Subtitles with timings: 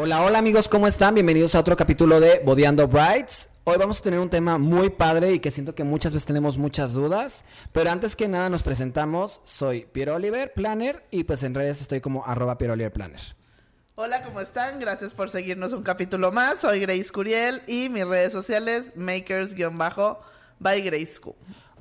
[0.00, 1.14] Hola, hola amigos, ¿cómo están?
[1.14, 3.48] Bienvenidos a otro capítulo de Bodeando Brights.
[3.64, 6.56] Hoy vamos a tener un tema muy padre y que siento que muchas veces tenemos
[6.56, 7.42] muchas dudas.
[7.72, 12.00] Pero antes que nada nos presentamos, soy Piero Oliver Planner y pues en redes estoy
[12.00, 13.20] como arroba Piero Oliver Planner.
[13.96, 14.78] Hola, ¿cómo están?
[14.78, 16.60] Gracias por seguirnos un capítulo más.
[16.60, 21.34] Soy Grace Curiel y mis redes sociales makers-by Grace Q.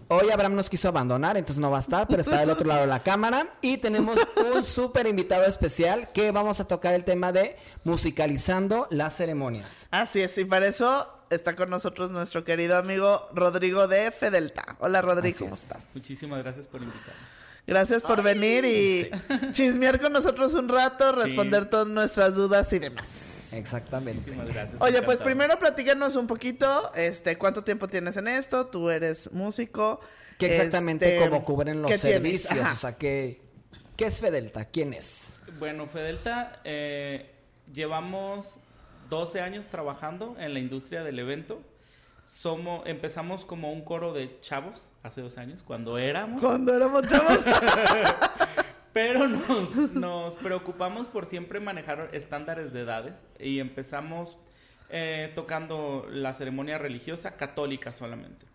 [0.09, 2.81] Hoy Abraham nos quiso abandonar, entonces no va a estar, pero está del otro lado
[2.81, 3.45] de la cámara.
[3.61, 4.17] Y tenemos
[4.53, 9.85] un súper invitado especial que vamos a tocar el tema de musicalizando las ceremonias.
[9.91, 14.77] Así es, y para eso está con nosotros nuestro querido amigo Rodrigo de Fedelta.
[14.79, 15.87] Hola Rodrigo, ¿cómo estás?
[15.93, 17.37] Muchísimas gracias por invitarme.
[17.65, 19.11] Gracias por venir y
[19.51, 23.26] chismear con nosotros un rato, responder todas nuestras dudas y demás.
[23.51, 24.31] Exactamente.
[24.31, 28.67] Gracias, Oye, pues primero platícanos un poquito, este, ¿cuánto tiempo tienes en esto?
[28.67, 29.99] Tú eres músico.
[30.37, 32.67] ¿Qué exactamente este, cómo cubren los servicios?
[32.71, 33.41] O sea, ¿qué,
[33.95, 34.65] ¿qué es Fedelta?
[34.65, 35.33] ¿Quién es?
[35.59, 37.31] Bueno, Fedelta, eh,
[37.73, 38.59] llevamos
[39.09, 41.61] 12 años trabajando en la industria del evento.
[42.25, 46.41] Somos, empezamos como un coro de chavos hace dos años, cuando éramos.
[46.41, 47.39] Cuando éramos chavos.
[48.93, 54.37] Pero nos, preocupamos por siempre manejar estándares de edades y empezamos
[54.89, 58.45] eh, tocando la ceremonia religiosa católica solamente.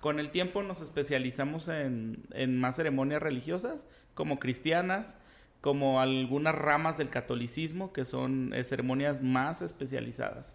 [0.00, 5.16] Con el tiempo nos especializamos en, en más ceremonias religiosas, como cristianas,
[5.60, 10.54] como algunas ramas del catolicismo, que son eh, ceremonias más especializadas.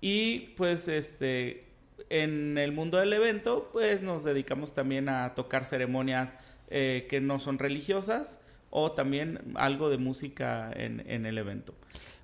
[0.00, 1.66] Y pues este,
[2.10, 6.36] en el mundo del evento, pues nos dedicamos también a tocar ceremonias
[6.68, 8.40] eh, que no son religiosas
[8.78, 11.74] o también algo de música en, en el evento.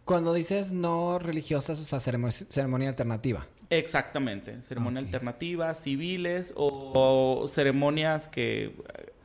[0.05, 3.47] Cuando dices no religiosas, o sea, ceremo- ceremonia alternativa.
[3.71, 6.93] Exactamente, ceremonia alternativa, civiles o,
[7.43, 8.77] o ceremonias que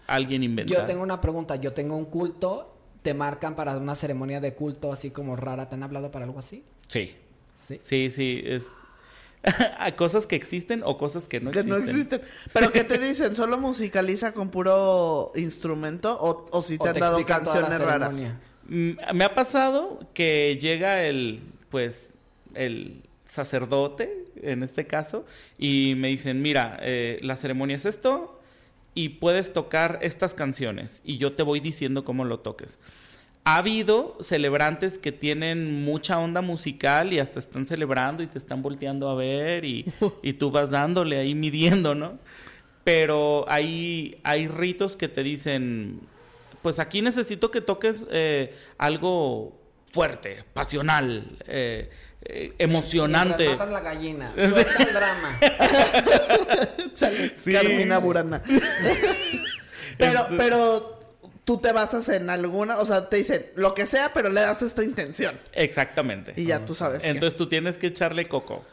[0.07, 0.73] alguien inventó.
[0.73, 1.57] Yo tengo una pregunta.
[1.57, 2.73] Yo tengo un culto.
[3.01, 5.67] ¿Te marcan para una ceremonia de culto así como rara?
[5.67, 6.63] ¿Te han hablado para algo así?
[6.87, 7.13] Sí,
[7.57, 7.77] Sí.
[7.81, 8.41] sí, sí.
[8.45, 8.73] Es...
[9.77, 11.83] Hay cosas que existen o cosas que no que existen.
[11.83, 12.21] no existen.
[12.53, 13.35] Pero ¿qué te dicen?
[13.35, 18.17] ¿Solo musicaliza con puro instrumento o, o si te ¿O han te dado canciones raras?
[18.67, 22.13] Mm, Me ha pasado que llega el, pues,
[22.55, 25.25] el sacerdote, en este caso,
[25.57, 28.39] y me dicen, mira, eh, la ceremonia es esto
[28.93, 32.79] y puedes tocar estas canciones y yo te voy diciendo cómo lo toques.
[33.47, 38.61] Ha habido celebrantes que tienen mucha onda musical y hasta están celebrando y te están
[38.61, 39.85] volteando a ver y,
[40.21, 42.19] y tú vas dándole ahí midiendo, ¿no?
[42.83, 46.01] Pero hay, hay ritos que te dicen,
[46.61, 49.57] pues aquí necesito que toques eh, algo
[49.93, 51.89] fuerte, pasional, eh,
[52.23, 53.47] eh, emocionante.
[53.47, 54.33] Matan la gallina.
[54.35, 55.39] Suelta el drama.
[56.95, 57.53] Chale, Sí.
[57.53, 58.43] Carmina Burana.
[59.97, 60.96] pero, pero
[61.47, 64.61] tú te basas en alguna, o sea, te dicen lo que sea, pero le das
[64.63, 65.39] esta intención.
[65.53, 66.33] Exactamente.
[66.35, 67.03] Y ya tú sabes.
[67.03, 67.07] qué.
[67.07, 68.63] Entonces tú tienes que echarle coco.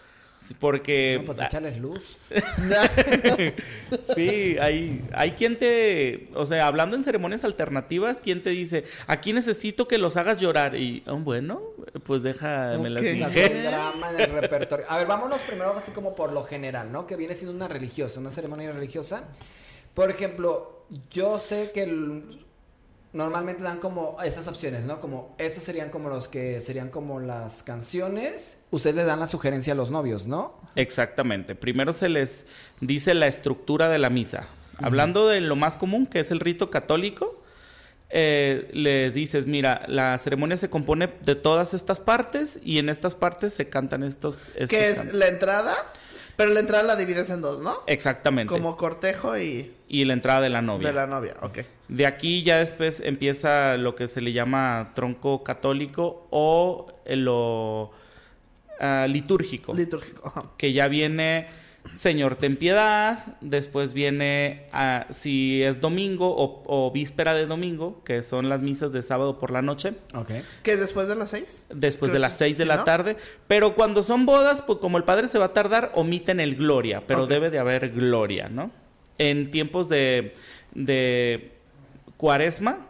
[0.58, 2.18] Porque No, pues échales luz.
[4.14, 9.32] sí, hay, hay quien te, o sea, hablando en ceremonias alternativas, quien te dice, aquí
[9.32, 10.74] necesito que los hagas llorar.
[10.74, 11.62] Y ah, bueno,
[12.02, 13.08] pues déjame las Ok.
[13.20, 13.46] Saca dije.
[13.46, 14.84] el drama en el repertorio.
[14.88, 17.06] A ver, vámonos primero así como por lo general, ¿no?
[17.06, 19.24] Que viene siendo una religiosa, una ceremonia religiosa.
[19.94, 22.44] Por ejemplo, yo sé que el-
[23.14, 25.00] normalmente dan como estas opciones, ¿no?
[25.00, 28.58] Como estas serían como los que serían como las canciones.
[28.70, 30.60] Ustedes le dan la sugerencia a los novios, ¿no?
[30.75, 31.54] Exactamente.
[31.54, 32.47] Primero se les
[32.80, 34.48] dice la estructura de la misa.
[34.78, 37.41] Hablando de lo más común, que es el rito católico,
[38.10, 43.14] eh, les dices, mira, la ceremonia se compone de todas estas partes y en estas
[43.14, 44.41] partes se cantan estos...
[44.54, 45.14] estos que es cantos.
[45.14, 45.74] la entrada,
[46.36, 47.76] pero la entrada la divides en dos, ¿no?
[47.86, 48.53] Exactamente.
[48.53, 50.88] Como cortejo y Y la entrada de la novia.
[50.88, 51.58] de la novia, ok.
[51.89, 57.91] De aquí ya después empieza lo que se le llama tronco católico o eh, lo
[58.81, 59.75] ah, litúrgico.
[59.75, 60.27] Litúrgico.
[60.27, 60.50] ajá.
[60.56, 61.47] que ya viene
[61.91, 68.22] Señor ten piedad, después viene ah, si es domingo o, o víspera de domingo, que
[68.22, 70.31] son las misas de sábado por la noche, Ok.
[70.62, 71.66] ¿Que es después de las seis?
[71.69, 72.84] después Creo de las que 6 de la ¿no?
[72.84, 73.16] tarde,
[73.47, 77.03] pero cuando son bodas, pues como el padre se va a tardar, omiten el gloria,
[77.07, 78.71] pero debe de haber gloria, ¿no?
[79.19, 80.33] En tiempos de,
[80.75, 81.53] de
[82.16, 82.87] cuaresma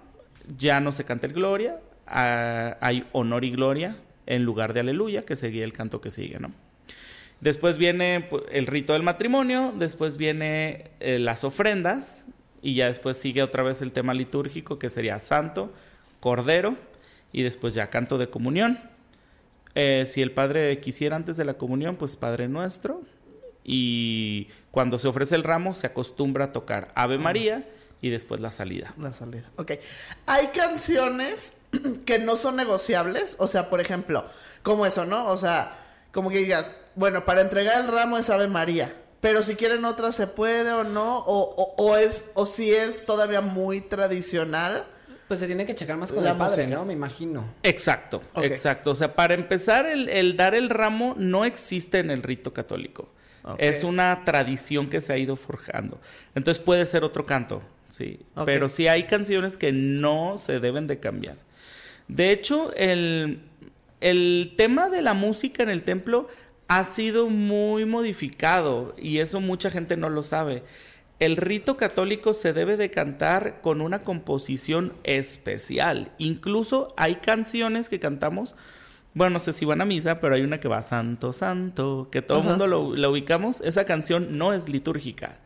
[0.57, 5.25] ya no se canta el gloria, ah, hay honor y gloria en lugar de aleluya,
[5.25, 6.53] que sería el canto que sigue, ¿no?
[7.41, 12.27] Después viene pues, el rito del matrimonio, después viene eh, las ofrendas
[12.63, 15.73] y ya después sigue otra vez el tema litúrgico que sería santo,
[16.21, 16.77] cordero
[17.33, 18.79] y después ya canto de comunión.
[19.75, 23.03] Eh, si el padre quisiera antes de la comunión, pues Padre Nuestro.
[23.65, 27.67] Y cuando se ofrece el ramo se acostumbra a tocar Ave María
[28.05, 28.93] y después la salida.
[28.99, 29.51] La salida.
[29.57, 29.73] Ok.
[30.27, 31.55] Hay canciones
[32.05, 33.37] que no son negociables.
[33.39, 34.27] O sea, por ejemplo,
[34.63, 35.25] como eso, ¿no?
[35.29, 35.79] O sea,
[36.13, 38.95] como que digas, bueno, para entregar el ramo es Ave María.
[39.23, 41.21] Pero si quieren otra se puede o no.
[41.21, 44.85] O, o, o es, o si es todavía muy tradicional.
[45.27, 46.79] Pues se tiene que checar más con La el padre, música.
[46.79, 46.85] ¿no?
[46.85, 47.55] Me imagino.
[47.63, 48.91] Exacto, exacto.
[48.91, 53.09] O sea, para empezar, el, el dar el ramo no existe en el rito católico.
[53.59, 56.01] Es una tradición que se ha ido forjando.
[56.35, 57.63] Entonces puede ser otro canto,
[57.97, 58.21] sí.
[58.45, 61.37] Pero sí hay canciones que no se deben de cambiar.
[62.09, 63.41] De hecho, el,
[64.01, 66.29] el tema de la música en el templo
[66.69, 70.63] ha sido muy modificado y eso mucha gente no lo sabe.
[71.21, 76.11] El rito católico se debe de cantar con una composición especial.
[76.19, 78.57] Incluso hay canciones que cantamos,
[79.15, 82.21] bueno, no sé si van a misa, pero hay una que va Santo, Santo, que
[82.21, 83.61] todo el mundo lo, la ubicamos.
[83.61, 85.39] Esa canción no es litúrgica.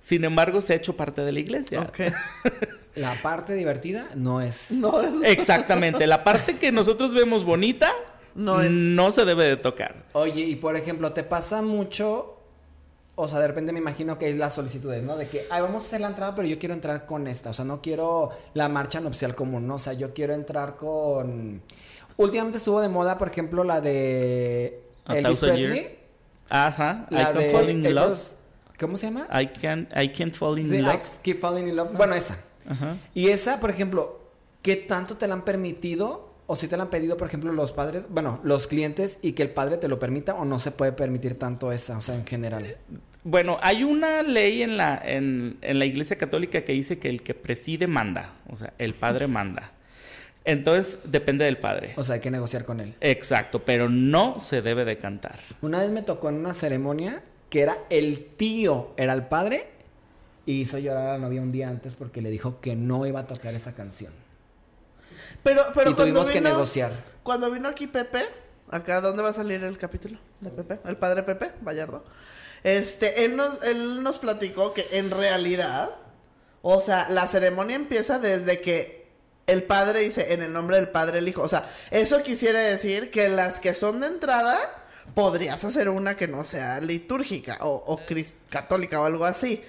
[0.00, 1.90] Sin embargo, se ha hecho parte de la iglesia.
[2.94, 4.72] La parte divertida no es.
[4.72, 5.10] No es.
[5.22, 6.06] Exactamente.
[6.06, 7.90] La parte que nosotros vemos bonita
[8.34, 10.04] No es- no se debe de tocar.
[10.14, 12.34] Oye, y por ejemplo, te pasa mucho.
[13.14, 15.16] O sea, de repente me imagino que hay las solicitudes, ¿no?
[15.16, 17.50] De que, ay, vamos a hacer la entrada, pero yo quiero entrar con esta.
[17.50, 19.74] O sea, no quiero la marcha nupcial común, ¿no?
[19.76, 21.62] O sea, yo quiero entrar con.
[22.16, 24.82] Últimamente estuvo de moda, por ejemplo, la de.
[25.04, 25.80] A Elvis Thousand Presley.
[25.80, 25.94] Years.
[26.48, 27.06] Ajá.
[27.10, 27.50] La de.
[27.52, 28.20] fall in Elvis- love.
[28.78, 29.26] ¿Cómo se llama?
[29.40, 31.02] I can I can't fall in Sí, I love.
[31.22, 31.92] keep falling in love.
[31.96, 32.38] Bueno, esa.
[32.68, 32.96] Ajá.
[33.14, 34.20] Y esa, por ejemplo,
[34.62, 36.28] ¿qué tanto te la han permitido?
[36.46, 39.42] O si te la han pedido, por ejemplo, los padres, bueno, los clientes y que
[39.42, 42.24] el padre te lo permita o no se puede permitir tanto esa, o sea, en
[42.24, 42.76] general.
[43.22, 47.22] Bueno, hay una ley en la, en, en la Iglesia Católica que dice que el
[47.22, 49.72] que preside manda, o sea, el padre manda.
[50.44, 51.92] Entonces, depende del padre.
[51.96, 52.94] O sea, hay que negociar con él.
[53.02, 55.40] Exacto, pero no se debe de cantar.
[55.60, 59.68] Una vez me tocó en una ceremonia que era el tío, era el padre,
[60.46, 63.20] y hizo llorar a la novia un día antes porque le dijo que no iba
[63.20, 64.12] a tocar esa canción.
[65.42, 66.92] Pero, pero y cuando tuvimos que vino- negociar.
[67.22, 68.22] Cuando vino aquí Pepe,
[68.70, 70.80] acá, ¿dónde va a salir el capítulo de Pepe?
[70.86, 72.04] El padre Pepe, Vallardo.
[72.64, 75.90] Este, él nos, él nos platicó que en realidad,
[76.62, 79.06] o sea, la ceremonia empieza desde que
[79.46, 81.42] el padre dice en el nombre del padre el hijo.
[81.42, 84.58] O sea, eso quisiera decir que las que son de entrada,
[85.14, 89.62] podrías hacer una que no sea litúrgica o, o cris- católica o algo así.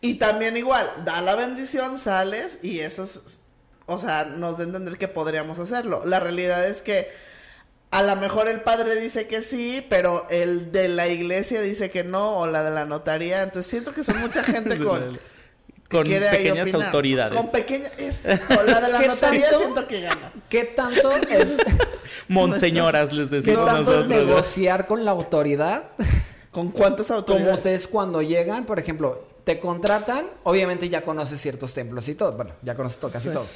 [0.00, 3.40] Y también igual, da la bendición, sales y eso es,
[3.86, 6.02] o sea, nos da a entender que podríamos hacerlo.
[6.06, 7.08] La realidad es que
[7.90, 12.04] a lo mejor el padre dice que sí, pero el de la iglesia dice que
[12.04, 13.42] no, o la de la notaría.
[13.42, 15.18] Entonces siento que son mucha gente con,
[15.90, 17.36] Con pequeñas autoridades.
[17.38, 17.92] Con pequeñas.
[17.98, 18.28] Eso,
[18.64, 19.58] la de la ¿Qué notaría tanto?
[19.58, 20.32] siento que gana.
[20.48, 21.56] ¿Qué tanto es,
[22.28, 24.26] Monseñoras les qué decimos tanto es nosotros.
[24.26, 25.84] negociar con la autoridad?
[26.52, 27.56] ¿Con cuántas Como autoridades?
[27.56, 32.52] ustedes cuando llegan, por ejemplo, te contratan, obviamente ya conoces ciertos templos y todo, bueno,
[32.62, 33.34] ya conoces todo, casi Sí.
[33.34, 33.48] todos.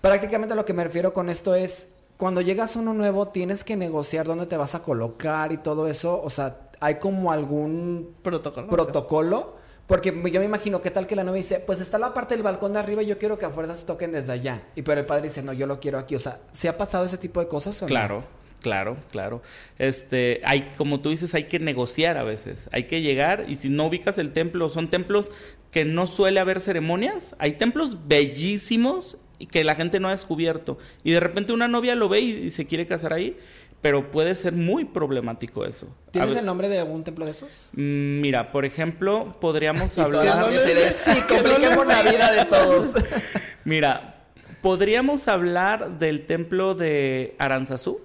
[0.00, 3.76] Prácticamente lo que me refiero con esto es, cuando llegas a uno nuevo, tienes que
[3.76, 8.68] negociar dónde te vas a colocar y todo eso, o sea, hay como algún Protocolo.
[8.68, 9.56] protocolo,
[9.88, 12.42] porque yo me imagino, ¿qué tal que la novia dice, pues está la parte del
[12.42, 14.62] balcón de arriba y yo quiero que a fuerzas toquen desde allá?
[14.76, 17.06] Y pero el padre dice, no, yo lo quiero aquí, o sea, ¿se ha pasado
[17.06, 17.82] ese tipo de cosas?
[17.86, 18.22] Claro,
[18.60, 19.40] claro, claro.
[19.78, 22.68] Este, hay, como tú dices, hay que negociar a veces.
[22.70, 25.32] Hay que llegar y si no ubicas el templo, son templos
[25.70, 27.34] que no suele haber ceremonias.
[27.38, 30.76] Hay templos bellísimos y que la gente no ha descubierto.
[31.02, 33.38] Y de repente una novia lo ve y, y se quiere casar ahí,
[33.80, 35.88] pero puede ser muy problemático eso.
[36.10, 37.70] ¿Tienes ver, el nombre de algún templo de esos?
[37.72, 40.50] mm, Mira, por ejemplo, podríamos hablar.
[40.50, 42.92] de, sí, compliquemos la vida de todos.
[43.64, 44.26] Mira,
[44.62, 48.00] podríamos hablar del templo de Aranzazú.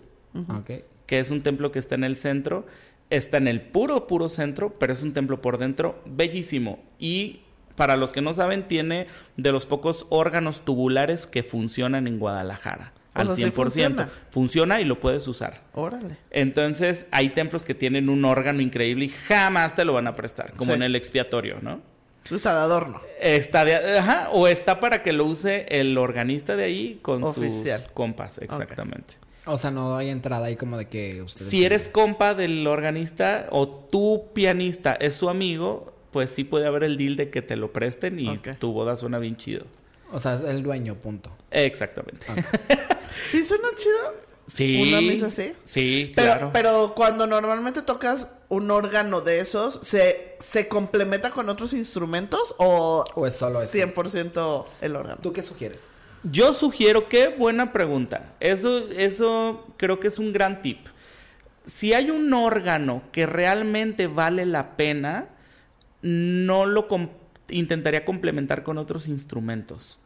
[1.05, 2.65] Que es un templo que está en el centro,
[3.09, 6.79] está en el puro, puro centro, pero es un templo por dentro bellísimo.
[6.97, 7.41] Y
[7.75, 12.92] para los que no saben, tiene de los pocos órganos tubulares que funcionan en Guadalajara.
[13.13, 13.49] Al O sea, 100%.
[13.49, 14.09] sí funciona.
[14.31, 15.61] funciona y lo puedes usar.
[15.73, 16.17] Órale.
[16.31, 20.53] Entonces, hay templos que tienen un órgano increíble y jamás te lo van a prestar,
[20.53, 20.75] como Sí.
[20.77, 21.81] en el expiatorio, ¿no?
[22.31, 23.01] Está de adorno.
[23.19, 27.79] Está de, ajá, o está para que lo use el organista de ahí con Oficial.
[27.81, 29.15] sus compas, exactamente.
[29.45, 31.49] O sea, no hay entrada ahí como de que ustedes...
[31.49, 36.83] Si eres compa del organista o tu pianista es su amigo, pues sí puede haber
[36.85, 39.65] el deal de que te lo presten y tu boda suena bien chido.
[40.13, 41.35] O sea, es el dueño, punto.
[41.51, 42.25] Exactamente.
[43.29, 44.33] ¿Sí suena chido?
[44.45, 44.81] Sí.
[44.89, 45.53] ¿Una misa así?
[45.63, 46.49] Sí, Pero, claro.
[46.53, 53.03] pero cuando normalmente tocas un órgano de esos, ¿se, ¿se complementa con otros instrumentos o,
[53.15, 53.71] ¿O es solo eso?
[53.77, 55.19] 100% el órgano?
[55.21, 55.87] ¿Tú qué sugieres?
[56.23, 58.35] Yo sugiero, qué buena pregunta.
[58.39, 60.87] Eso, eso creo que es un gran tip.
[61.65, 65.29] Si hay un órgano que realmente vale la pena,
[66.01, 67.09] no lo com-
[67.49, 69.99] intentaría complementar con otros instrumentos.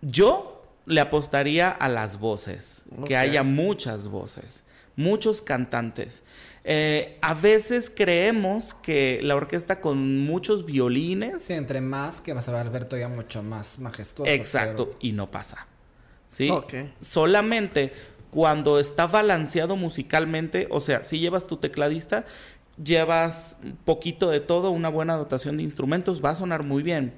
[0.00, 6.22] Yo le apostaría a las voces, que haya muchas voces, muchos cantantes.
[6.64, 12.48] Eh, a veces creemos que la orquesta con muchos violines Sí, entre más que vas
[12.48, 14.30] a ver todavía mucho más majestuoso.
[14.30, 15.66] Exacto, pero- y no pasa.
[16.28, 16.50] ¿Sí?
[16.50, 16.74] Ok.
[17.00, 17.92] Solamente
[18.30, 22.24] cuando está balanceado musicalmente, o sea, si llevas tu tecladista,
[22.82, 27.14] llevas un poquito de todo, una buena dotación de instrumentos, va a sonar muy bien.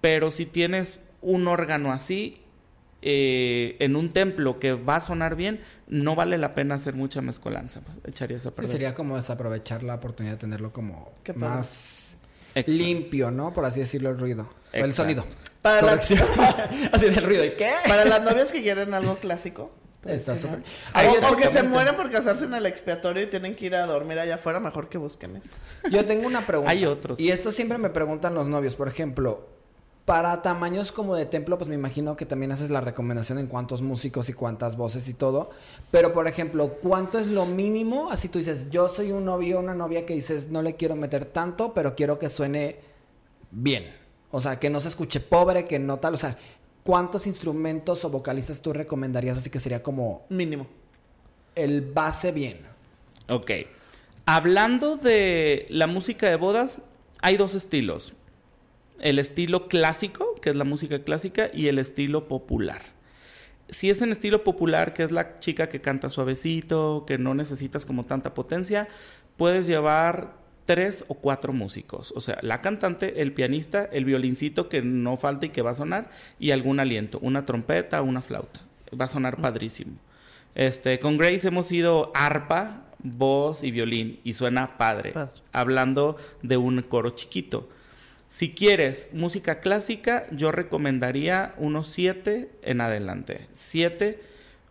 [0.00, 2.42] Pero si tienes un órgano así,
[3.04, 7.20] eh, en un templo que va a sonar bien, no vale la pena hacer mucha
[7.20, 7.80] mezcolanza.
[8.06, 8.70] Echarías a Sí, perder.
[8.72, 12.16] sería como desaprovechar la oportunidad de tenerlo como más
[12.54, 12.72] Exacto.
[12.72, 13.52] limpio, ¿no?
[13.52, 14.48] Por así decirlo, el ruido.
[14.72, 15.26] O el sonido.
[15.62, 16.10] Para las,
[16.92, 17.44] así del ruido.
[17.44, 17.72] ¿Y qué?
[17.88, 19.72] para las novias que quieren algo clásico.
[20.04, 20.64] Está tradicional.
[20.64, 21.24] súper.
[21.30, 23.86] O- o, que se mueren por casarse en el expiatorio y tienen que ir a
[23.86, 25.50] dormir allá afuera, mejor que busquen eso.
[25.92, 26.72] Yo tengo una pregunta.
[26.72, 27.20] Hay otros.
[27.20, 28.74] Y esto siempre me preguntan los novios.
[28.74, 29.48] Por ejemplo,
[30.04, 33.82] para tamaños como de templo, pues me imagino que también haces la recomendación en cuántos
[33.82, 35.50] músicos y cuántas voces y todo.
[35.90, 38.10] Pero, por ejemplo, ¿cuánto es lo mínimo?
[38.10, 40.96] Así tú dices, yo soy un novio o una novia que dices, no le quiero
[40.96, 42.80] meter tanto, pero quiero que suene
[43.52, 43.94] bien.
[44.32, 46.14] O sea, que no se escuche pobre, que no tal.
[46.14, 46.36] O sea,
[46.82, 49.38] ¿cuántos instrumentos o vocalistas tú recomendarías?
[49.38, 50.66] Así que sería como Mínimo.
[51.54, 52.60] el base bien.
[53.28, 53.50] Ok.
[54.26, 56.78] Hablando de la música de bodas,
[57.20, 58.14] hay dos estilos.
[59.02, 62.80] El estilo clásico, que es la música clásica, y el estilo popular.
[63.68, 67.84] Si es en estilo popular, que es la chica que canta suavecito, que no necesitas
[67.84, 68.88] como tanta potencia,
[69.36, 72.12] puedes llevar tres o cuatro músicos.
[72.16, 75.74] O sea, la cantante, el pianista, el violincito que no falta y que va a
[75.74, 78.60] sonar, y algún aliento, una trompeta, una flauta.
[78.98, 79.94] Va a sonar padrísimo.
[80.54, 85.12] Este, con Grace hemos ido arpa, voz y violín, y suena padre.
[85.12, 85.40] Padre.
[85.52, 87.68] Hablando de un coro chiquito.
[88.32, 93.46] Si quieres música clásica, yo recomendaría unos siete en adelante.
[93.52, 94.22] Siete,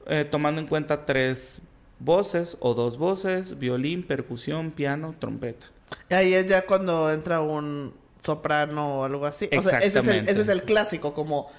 [0.08, 1.62] eh, tomando en cuenta tres
[2.00, 5.68] voces o dos voces, violín, percusión, piano, trompeta.
[6.10, 7.94] Y ahí es ya cuando entra un
[8.25, 9.48] soprano o algo así.
[9.56, 10.32] O sea, ese es, el, Exactamente.
[10.32, 11.51] ese es el clásico, como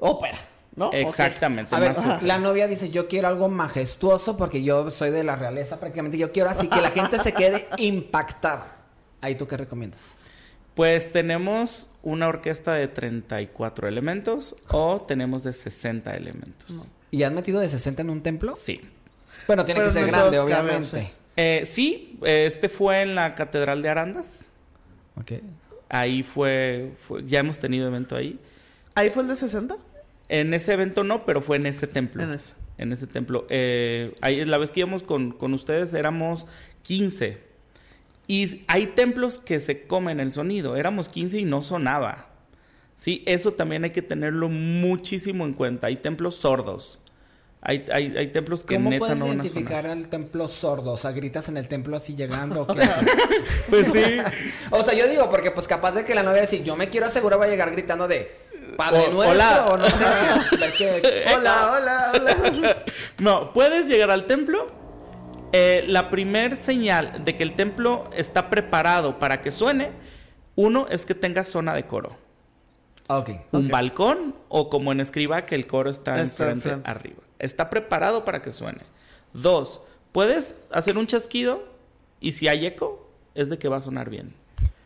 [0.00, 0.38] ópera,
[0.74, 0.90] ¿no?
[0.92, 1.76] Exactamente.
[1.76, 5.36] A ver, más- la novia dice, yo quiero algo majestuoso porque yo soy de la
[5.36, 6.18] realeza prácticamente.
[6.18, 8.78] Yo quiero así que la gente se quede impactada.
[9.20, 10.00] Ahí tú qué recomiendas.
[10.74, 16.90] Pues tenemos una orquesta de 34 elementos o tenemos de 60 elementos.
[17.10, 18.54] ¿Y has metido de 60 en un templo?
[18.56, 18.80] Sí.
[19.46, 21.00] Bueno, tiene Pero que ser grande, caben, obviamente.
[21.02, 21.08] sí.
[21.36, 24.46] Eh, sí, eh, este fue en la Catedral de Arandas.
[25.16, 25.32] Ok.
[25.88, 28.38] Ahí fue, fue- ya hemos tenido evento ahí.
[28.96, 29.76] ¿Ahí fue el de 60?
[30.28, 32.22] En ese evento no, pero fue en ese templo.
[32.22, 32.54] En ese.
[32.78, 33.46] En ese templo.
[33.50, 36.46] Eh, ahí, la vez que íbamos con, con ustedes éramos
[36.82, 37.38] 15.
[38.26, 40.76] Y hay templos que se comen el sonido.
[40.76, 42.28] Éramos 15 y no sonaba.
[42.96, 45.88] Sí, eso también hay que tenerlo muchísimo en cuenta.
[45.88, 47.00] Hay templos sordos.
[47.60, 49.46] Hay, hay, hay templos que ¿Cómo neta puedes no van a sonar.
[49.46, 50.92] identificar al templo sordo?
[50.92, 52.62] O sea, gritas en el templo así llegando.
[52.62, 52.82] ¿o qué?
[53.70, 54.02] Pues sí.
[54.70, 57.06] o sea, yo digo, porque pues capaz de que la novia decir, yo me quiero
[57.06, 58.30] asegurar va a llegar gritando de
[58.76, 59.66] Padre O- Nuestro, hola.
[59.70, 60.04] o no sé,
[61.34, 62.76] Hola, hola, hola.
[63.18, 64.83] No, puedes llegar al templo.
[65.56, 69.92] Eh, la primer señal de que el templo está preparado para que suene,
[70.56, 72.16] uno es que tenga zona de coro.
[73.08, 73.30] Ok.
[73.52, 73.70] Un Ok.
[73.70, 76.90] balcón o como en escriba que el coro está, Está enfrente, enfrente.
[76.90, 77.22] arriba.
[77.38, 78.80] Está preparado para que suene.
[79.32, 79.80] Dos,
[80.10, 81.62] puedes hacer un chasquido
[82.20, 84.34] y si hay eco, es de que va a sonar bien.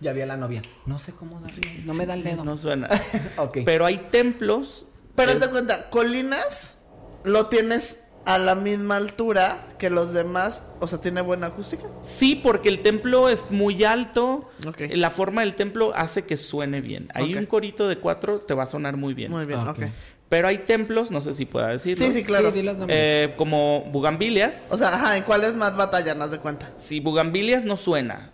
[0.00, 0.60] Ya vi a la novia.
[0.84, 1.80] No sé cómo darle.
[1.84, 2.44] No me da el dedo.
[2.44, 2.88] No suena.
[3.38, 3.58] ok.
[3.64, 4.84] Pero hay templos.
[5.16, 6.76] Pero es- te cuenta, Colinas
[7.24, 7.98] lo tienes
[8.28, 11.84] a la misma altura que los demás, o sea, tiene buena acústica.
[11.96, 14.50] Sí, porque el templo es muy alto.
[14.66, 14.82] Ok.
[14.92, 17.08] La forma del templo hace que suene bien.
[17.14, 17.40] Ahí Ok.
[17.40, 19.30] un corito de cuatro te va a sonar muy bien.
[19.32, 19.78] Muy bien, Ah, ok.
[19.78, 19.84] ok.
[20.28, 22.04] Pero hay templos, no sé si pueda decirlo.
[22.04, 22.48] Sí, sí, claro.
[22.50, 22.98] Sí, di los nombres.
[23.00, 24.68] eh, como Bugambilias.
[24.70, 26.70] O sea, ajá, ¿en cuál es más batallan, haz de cuenta?
[26.76, 28.32] Si Bugambilias no suena.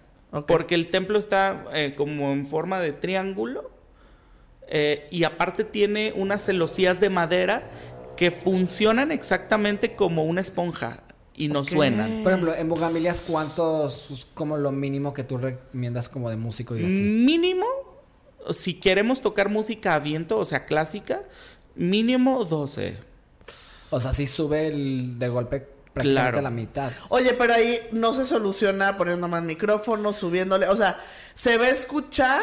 [0.48, 3.70] Porque el templo está eh, como en forma de triángulo.
[4.66, 7.68] eh, y aparte tiene unas celosías de madera
[8.16, 11.02] que funcionan exactamente como una esponja
[11.36, 12.22] y no suenan.
[12.22, 16.76] Por ejemplo, en Bugambilias, ¿cuántos es como lo mínimo que tú recomiendas como de músico
[16.76, 17.00] y así?
[17.00, 17.66] Mínimo,
[18.52, 21.22] si queremos tocar música a viento, o sea, clásica,
[21.74, 22.98] mínimo 12.
[23.90, 25.60] O sea, sí sube el de golpe
[25.92, 26.38] prácticamente Claro.
[26.38, 26.92] a la mitad.
[27.08, 30.68] Oye, pero ahí no se soluciona poniendo más micrófonos, subiéndole.
[30.68, 31.00] O sea,
[31.34, 32.40] se va a escuchar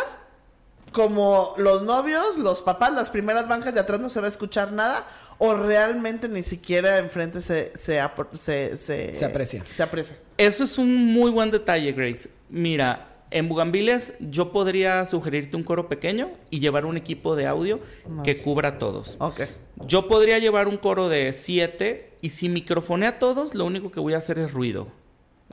[0.92, 4.72] como los novios, los papás, las primeras bancas de atrás no se va a escuchar
[4.74, 5.06] nada.
[5.43, 8.00] O realmente ni siquiera enfrente se, se,
[8.33, 9.63] se, se, Se aprecia.
[9.71, 10.15] Se aprecia.
[10.38, 12.29] Eso es un muy buen detalle, Grace.
[12.50, 17.79] Mira, en Bugambilias yo podría sugerirte un coro pequeño y llevar un equipo de audio
[18.24, 19.15] que cubra a todos.
[19.17, 19.41] Ok.
[19.88, 24.00] Yo podría llevar un coro de siete y si microfoné a todos, lo único que
[24.00, 24.89] voy a hacer es ruido.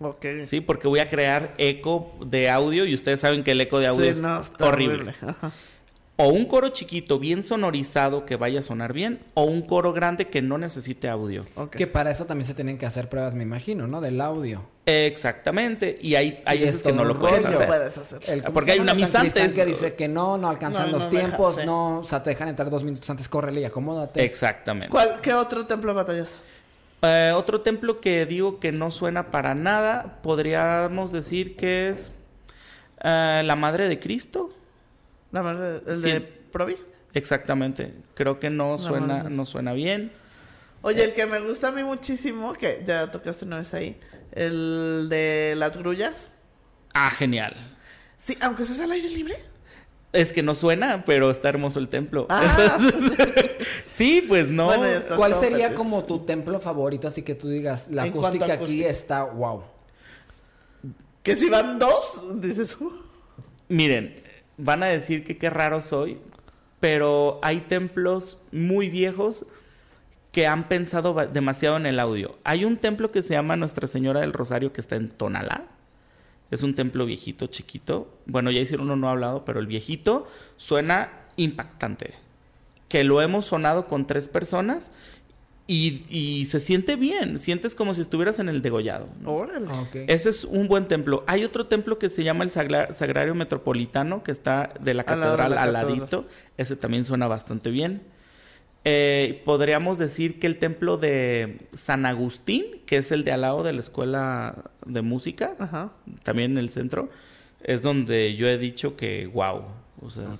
[0.02, 0.26] Ok.
[0.42, 3.86] Sí, porque voy a crear eco de audio y ustedes saben que el eco de
[3.86, 5.14] audio Sí, es no, está horrible.
[6.20, 10.26] O un coro chiquito, bien sonorizado, que vaya a sonar bien, o un coro grande
[10.26, 11.44] que no necesite audio.
[11.70, 14.00] Que para eso también se tienen que hacer pruebas, me imagino, ¿no?
[14.00, 14.64] Del audio.
[14.84, 15.96] Exactamente.
[16.00, 17.68] Y hay, hay Y veces es que no lo puedes hacer.
[17.68, 18.18] puedes hacer.
[18.26, 19.54] El- ¿cómo Porque hay una misa antes.
[19.54, 21.62] que dice que no, no alcanzan No, los no deja, tiempos, sí.
[21.64, 24.24] no, o sea, te dejan entrar dos minutos antes, córrele y acomódate.
[24.24, 24.90] Exactamente.
[24.90, 26.42] ¿Cuál, ¿Qué otro templo batallas?
[27.02, 32.10] Eh, otro templo que digo que no suena para nada, podríamos decir que es
[33.04, 34.50] eh, la Madre de Cristo.
[35.32, 36.10] El Sí.
[36.10, 36.76] de Provi.
[37.14, 37.94] Exactamente.
[38.14, 40.12] Creo que no suena, no suena bien.
[40.82, 43.98] Oye, el que me gusta a mí muchísimo, que ya tocaste una vez ahí,
[44.32, 46.32] el de las grullas.
[46.94, 47.54] Ah, genial.
[48.18, 49.36] Sí, aunque seas al aire libre.
[50.12, 52.26] Es que no suena, pero está hermoso el templo.
[52.30, 52.78] Ah.
[52.80, 53.12] Entonces,
[53.86, 54.66] sí, pues no.
[54.66, 55.00] Bueno.
[55.16, 57.08] ¿Cuál sería como tu templo favorito?
[57.08, 59.64] Así que tú digas, la acústica aquí está wow.
[61.22, 62.90] Que si van dos, dices, uh,
[63.68, 64.22] Miren,
[64.58, 66.18] van a decir que qué raro soy,
[66.80, 69.46] pero hay templos muy viejos
[70.32, 72.38] que han pensado demasiado en el audio.
[72.44, 75.66] Hay un templo que se llama Nuestra Señora del Rosario que está en Tonalá.
[76.50, 78.12] Es un templo viejito, chiquito.
[78.26, 82.14] Bueno, ya hicieron uno no hablado, pero el viejito suena impactante.
[82.88, 84.92] Que lo hemos sonado con tres personas
[85.68, 87.38] y, y se siente bien.
[87.38, 89.08] Sientes como si estuvieras en el degollado.
[89.20, 89.34] ¿no?
[89.34, 89.66] órale.
[89.68, 89.94] Ok.
[90.08, 91.22] Ese es un buen templo.
[91.28, 95.06] Hay otro templo que se llama el Sagla- Sagrario Metropolitano, que está de la Al
[95.06, 96.24] catedral la al ladito.
[96.56, 98.02] Ese también suena bastante bien.
[98.84, 103.62] Eh, podríamos decir que el templo de San Agustín, que es el de al lado
[103.62, 105.92] de la escuela de música, Ajá.
[106.22, 107.10] también en el centro,
[107.62, 109.64] es donde yo he dicho que wow.
[110.00, 110.34] O sea,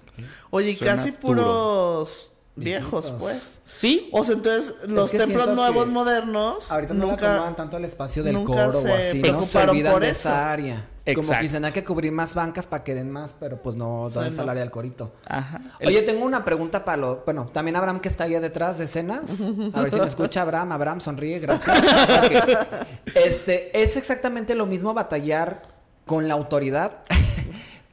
[0.51, 1.21] Oye, casi duro.
[1.21, 3.21] puros viejos, Viejitos.
[3.21, 3.63] pues.
[3.67, 7.85] sí, O sea, entonces los que templos nuevos modernos Ahorita no nunca acomodan tanto el
[7.85, 9.41] espacio del nunca coro o así, ¿no?
[9.41, 10.29] Se olvidan por de eso.
[10.29, 10.87] esa área.
[11.09, 11.37] Como Exacto.
[11.39, 14.29] que dicen, hay que cubrir más bancas para que den más, pero pues no, ¿dónde
[14.29, 14.43] Sí, está no.
[14.43, 15.13] el área del corito?
[15.27, 15.63] ajá.
[15.83, 17.25] Oye, tengo una pregunta para los...
[17.25, 19.23] Bueno, también Abraham que está ahí detrás de escenas.
[19.73, 20.73] A ver si me escucha Abraham.
[20.73, 21.79] Abraham, sonríe, gracias.
[23.15, 25.63] Este, ¿es exactamente lo mismo batallar
[26.05, 26.99] con la autoridad?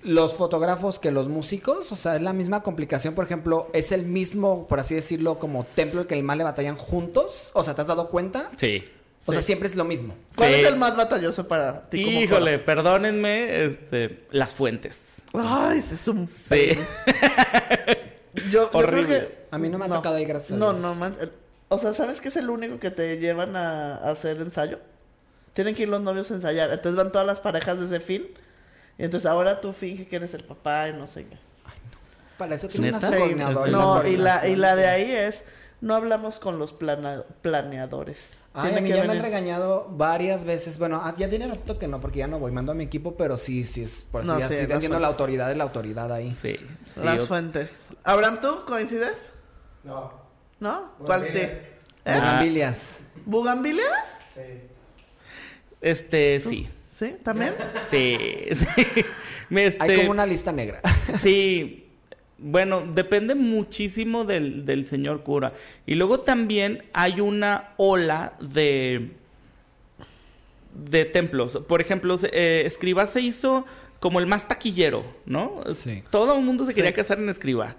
[0.05, 4.03] Los fotógrafos que los músicos, o sea, es la misma complicación, por ejemplo, es el
[4.05, 7.73] mismo, por así decirlo, como templo el que el mal le batallan juntos, o sea,
[7.75, 8.49] ¿te has dado cuenta?
[8.57, 8.83] sí.
[9.27, 10.13] O sea, siempre es lo mismo.
[10.35, 10.59] ¿Cuál Sí.
[10.59, 15.23] es el más batalloso para ti como Híjole, perdónenme, este, las fuentes.
[15.33, 16.73] Ay, ese es un Sí.
[18.35, 19.07] Yo, yo creo Horrible.
[19.19, 20.81] que A mí no me ha tocado ahí, gracias a No, Dios.
[20.81, 21.29] no, man- eh,
[21.69, 24.79] o sea, ¿sabes qué es el único que te llevan a, a hacer ensayo?
[25.53, 26.69] Tienen que ir los novios a ensayar.
[26.71, 28.27] Entonces van todas las parejas de ese fin.
[28.97, 31.37] Y entonces ahora tú finge que eres el papá y no sé qué.
[32.37, 33.17] Para eso tiene una ¿Neta?
[33.17, 33.71] Coordinadora.
[33.71, 35.43] no, una y la, y la de ahí es,
[35.81, 38.31] no hablamos con los plana- planeadores.
[38.53, 40.77] Ay, Tiene a mí que ya me han regañado varias veces.
[40.77, 42.51] Bueno, ah, ya tiene rato que no, porque ya no voy.
[42.53, 44.03] Mando a mi equipo, pero sí, sí es.
[44.09, 46.33] Por eso No, ya sí, las entiendo la autoridad de la autoridad ahí.
[46.33, 46.55] Sí.
[46.89, 47.87] sí, Las yo- fuentes.
[48.05, 49.33] Abraham, ¿tú coincides?
[49.83, 50.11] No.
[50.61, 50.93] ¿No?
[51.05, 51.31] ¿Cuál te?
[51.33, 51.61] Bugambilias.
[52.05, 52.19] ¿Eh?
[52.19, 52.99] Bugambilias.
[53.25, 54.21] ¿Bugambilias?
[54.33, 54.41] Sí.
[55.81, 56.69] Este, sí.
[56.95, 57.13] ¿Sí?
[57.23, 57.53] ¿También?
[57.83, 58.17] Sí.
[58.55, 58.65] sí.
[59.49, 60.81] Me, este, Hay como una lista negra.
[61.19, 61.81] Sí.
[62.37, 65.51] Bueno, depende muchísimo del, del señor cura.
[65.85, 69.11] Y luego también hay una ola de.
[70.73, 71.59] de templos.
[71.67, 73.65] Por ejemplo, eh, Escribá se hizo
[73.99, 75.63] como el más taquillero, ¿no?
[75.73, 76.01] Sí.
[76.11, 76.95] Todo el mundo se quería Sí.
[76.95, 77.75] casar en Escribá.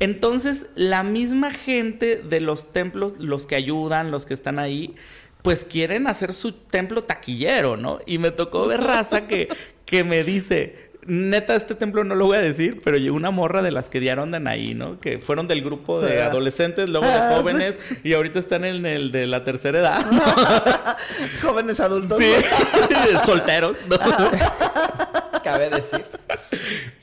[0.00, 4.96] Entonces, la misma gente de los templos, los que ayudan, los que están ahí,
[5.42, 7.98] pues quieren hacer su templo taquillero, ¿no?
[8.06, 9.48] Y me tocó ver raza que,
[9.86, 13.62] que me dice, neta, este templo no lo voy a decir, pero llegó una morra
[13.62, 15.00] de las que dieron de ahí, ¿no?
[15.00, 16.18] Que fueron del grupo de Sí.
[16.18, 20.04] adolescentes, luego de Ah, jóvenes, y ahorita están en el de la tercera edad.
[21.42, 22.18] Jóvenes adultos.
[22.18, 22.32] Sí,
[23.26, 23.96] solteros, ¿no?
[25.44, 26.04] Cabe decir.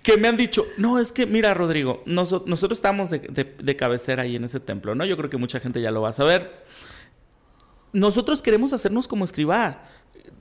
[0.04, 3.76] que me han dicho, no, es que mira, Rodrigo, noso- nosotros estamos de, de- de
[3.76, 5.06] cabecera ahí en ese templo, ¿no?
[5.06, 6.63] Yo creo que mucha gente ya lo va a saber.
[7.93, 9.84] Nosotros queremos hacernos como escriba.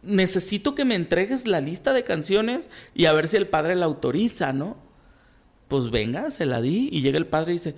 [0.02, 3.86] Necesito que me entregues la lista de canciones y a ver si el padre la
[3.86, 4.76] autoriza, ¿no?
[5.68, 7.74] Pues venga, se la di y llega el padre y dice,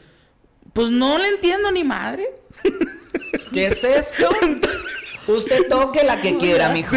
[0.72, 2.24] pues no le entiendo ni madre.
[3.52, 4.28] ¿Qué es esto?
[5.28, 6.96] Usted toque la que quiera, mijo.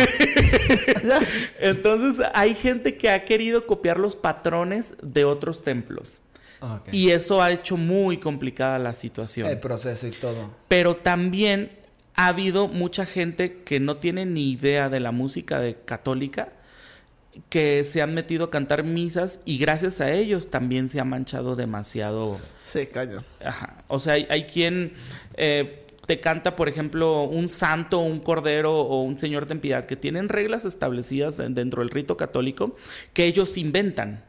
[1.59, 6.21] Entonces hay gente que ha querido copiar los patrones de otros templos.
[6.91, 9.49] Y eso ha hecho muy complicada la situación.
[9.49, 10.51] El proceso y todo.
[10.67, 11.71] Pero también
[12.15, 16.49] ha habido mucha gente que no tiene ni idea de la música de católica
[17.49, 21.55] que se han metido a cantar misas y gracias a ellos también se ha manchado
[21.55, 22.37] demasiado.
[22.65, 23.23] Sí, caño.
[23.43, 23.83] Ajá.
[23.87, 24.93] O sea, hay, hay quien
[25.37, 29.95] eh, te canta, por ejemplo, un santo, un cordero o un señor de piedad que
[29.95, 32.75] tienen reglas establecidas en- dentro del rito católico
[33.13, 34.25] que ellos inventan.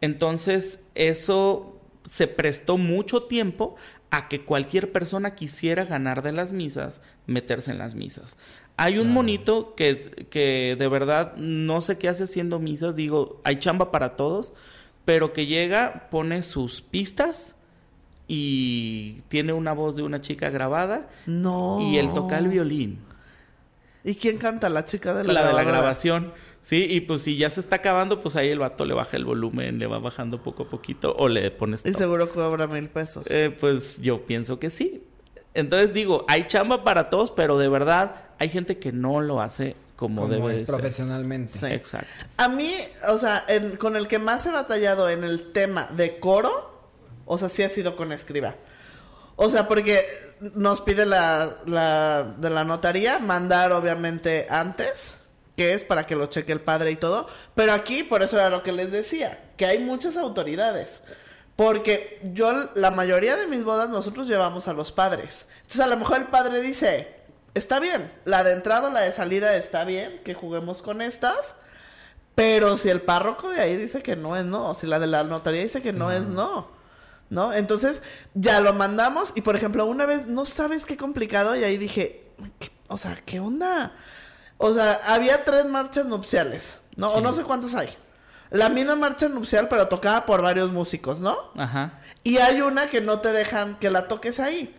[0.00, 3.76] Entonces, eso se prestó mucho tiempo
[4.16, 8.38] a que cualquier persona quisiera ganar de las misas, meterse en las misas.
[8.78, 13.58] Hay un monito que, que de verdad no sé qué hace haciendo misas, digo, hay
[13.58, 14.54] chamba para todos,
[15.04, 17.56] pero que llega, pone sus pistas
[18.26, 21.78] y tiene una voz de una chica grabada No.
[21.80, 22.98] y él toca el violín.
[24.02, 24.68] ¿Y quién canta?
[24.68, 26.32] La chica de la, La, de la grabación.
[26.60, 29.24] Sí, y pues si ya se está acabando, pues ahí el vato le baja el
[29.24, 33.24] volumen, le va bajando poco a poquito o le pones Y seguro cobra mil pesos.
[33.30, 35.04] Eh, pues yo pienso que sí.
[35.54, 39.76] Entonces digo, hay chamba para todos, pero de verdad hay gente que no lo hace
[39.94, 40.74] como, Como debe es de ser.
[40.74, 41.58] profesionalmente.
[41.58, 41.66] Sí.
[41.66, 42.08] Exacto.
[42.36, 42.70] A mí,
[43.08, 46.90] o sea, en- con el que más he batallado en el tema de coro,
[47.24, 48.56] o sea, sí ha sido con escriba.
[49.36, 50.00] O sea, porque
[50.54, 55.14] nos pide la, la de la notaría mandar obviamente antes,
[55.56, 57.26] que es para que lo cheque el padre y todo.
[57.54, 61.02] Pero aquí, por eso era lo que les decía, que hay muchas autoridades.
[61.56, 65.46] Porque yo, la mayoría de mis bodas, nosotros llevamos a los padres.
[65.62, 67.14] Entonces, a lo mejor el padre dice,
[67.54, 71.54] está bien, la de entrada, la de salida está bien, que juguemos con estas.
[72.34, 75.24] Pero si el párroco de ahí dice que no es no, si la de la
[75.24, 76.68] notaría dice que no, es no,
[77.30, 77.54] ¿no?
[77.54, 78.02] Entonces
[78.34, 82.26] ya lo mandamos y por ejemplo una vez no sabes qué complicado y ahí dije,
[82.58, 83.96] ¿qué- o sea, ¿qué onda?
[84.58, 87.10] O sea, había tres marchas nupciales, ¿no?
[87.12, 87.96] O no sé cuántas hay.
[88.50, 91.36] La misma marcha nupcial pero tocada por varios músicos, ¿no?
[91.56, 92.00] Ajá.
[92.22, 94.74] Y hay una que no te dejan que la toques ahí.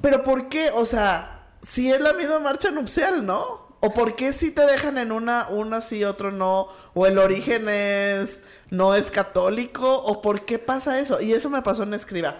[0.00, 0.70] Pero ¿por qué?
[0.74, 3.68] O sea, si es la misma marcha nupcial, ¿no?
[3.80, 6.68] ¿O por qué si te dejan en una, una sí, otro no?
[6.92, 10.02] ¿O el origen es, no es católico?
[10.04, 11.20] ¿O por qué pasa eso?
[11.20, 12.36] Y eso me pasó en Escriba.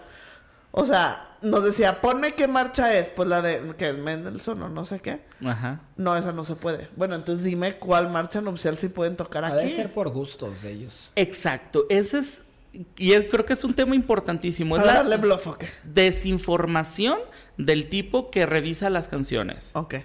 [0.72, 3.08] O sea, nos decía, ponme qué marcha es.
[3.08, 5.20] Pues la de, que es Mendelssohn o no sé qué.
[5.44, 5.80] Ajá.
[5.96, 6.88] No, esa no se puede.
[6.96, 9.68] Bueno, entonces dime cuál marcha nupcial sí pueden tocar aquí.
[9.70, 11.10] ser por gustos de ellos.
[11.16, 11.86] Exacto.
[11.88, 12.44] Ese es.
[12.96, 14.76] Y es- creo que es un tema importantísimo.
[14.76, 15.64] Es Para la darle bluff, ok.
[15.84, 17.18] desinformación
[17.56, 19.72] del tipo que revisa las canciones.
[19.74, 19.96] Ok.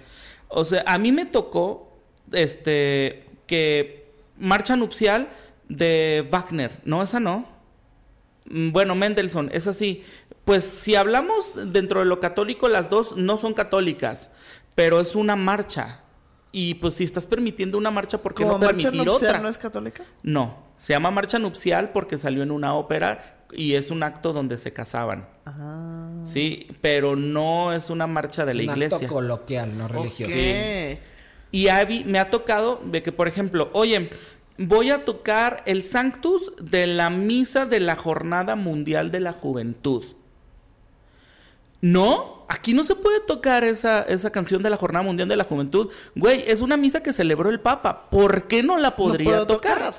[0.48, 1.92] O sea, a mí me tocó
[2.32, 4.06] este que
[4.38, 5.28] marcha nupcial
[5.68, 7.46] de Wagner, no esa no.
[8.46, 10.04] Mm, Bueno, Mendelssohn, es así.
[10.46, 14.30] Pues si hablamos dentro de lo católico, las dos no son católicas,
[14.76, 16.02] pero es una marcha.
[16.52, 19.42] Y pues si estás permitiendo una marcha, ¿por qué ¿Como no marcha permitir nupcial otra?
[19.42, 20.04] no es católica?
[20.22, 24.56] No, se llama marcha nupcial porque salió en una ópera y es un acto donde
[24.56, 25.28] se casaban.
[25.46, 26.08] Ah.
[26.24, 28.98] Sí, pero no es una marcha de Es la un iglesia.
[28.98, 30.32] acto coloquial, no religioso.
[31.50, 34.10] Y Abby, me ha tocado de que, por ejemplo, oye,
[34.58, 40.04] voy a tocar el Sanctus de la Misa de la Jornada Mundial de la Juventud.
[41.80, 45.44] No, aquí no se puede tocar esa, esa canción de la Jornada Mundial de la
[45.44, 45.90] Juventud.
[46.14, 48.08] Güey, es una misa que celebró el Papa.
[48.10, 49.74] ¿Por qué no la podría tocar?
[49.74, 49.94] tocar.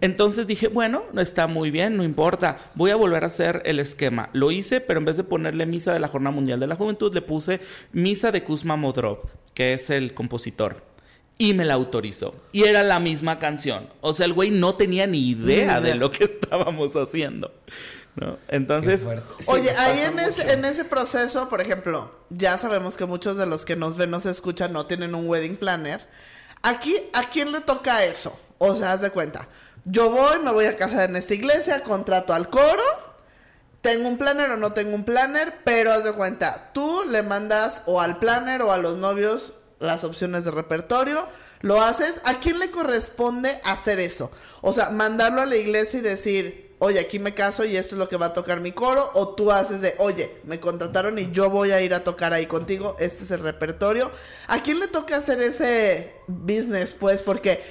[0.00, 4.28] Entonces dije, bueno, está muy bien, no importa, voy a volver a hacer el esquema.
[4.32, 7.14] Lo hice, pero en vez de ponerle misa de la Jornada Mundial de la Juventud,
[7.14, 7.60] le puse
[7.92, 9.20] misa de Kuzma Modrov,
[9.54, 10.82] que es el compositor.
[11.36, 12.34] Y me la autorizó.
[12.52, 13.88] Y era la misma canción.
[14.00, 17.52] O sea, el güey no tenía ni idea Ni de lo que estábamos haciendo.
[18.16, 18.38] ¿No?
[18.48, 19.04] Entonces,
[19.46, 23.64] Oye, ahí en ese, en ese proceso, por ejemplo, ya sabemos que muchos de los
[23.64, 26.06] que nos ven, nos escuchan, no tienen un wedding planner.
[26.62, 28.38] Aquí, ¿a quién le toca eso?
[28.58, 29.48] O sea, haz de cuenta.
[29.84, 32.82] Yo voy, me voy a casar en esta iglesia, contrato al coro,
[33.82, 37.82] tengo un planner o no tengo un planner, pero haz de cuenta, tú le mandas
[37.84, 41.28] o al planner o a los novios las opciones de repertorio,
[41.60, 44.30] lo haces, ¿a quién le corresponde hacer eso?
[44.62, 47.98] O sea, mandarlo a la iglesia y decir, oye, aquí me caso y esto es
[47.98, 51.30] lo que va a tocar mi coro, o tú haces de, oye, me contrataron y
[51.32, 54.10] yo voy a ir a tocar ahí contigo, este es el repertorio.
[54.48, 57.22] ¿A quién le toca hacer ese business, pues?
[57.22, 57.62] Porque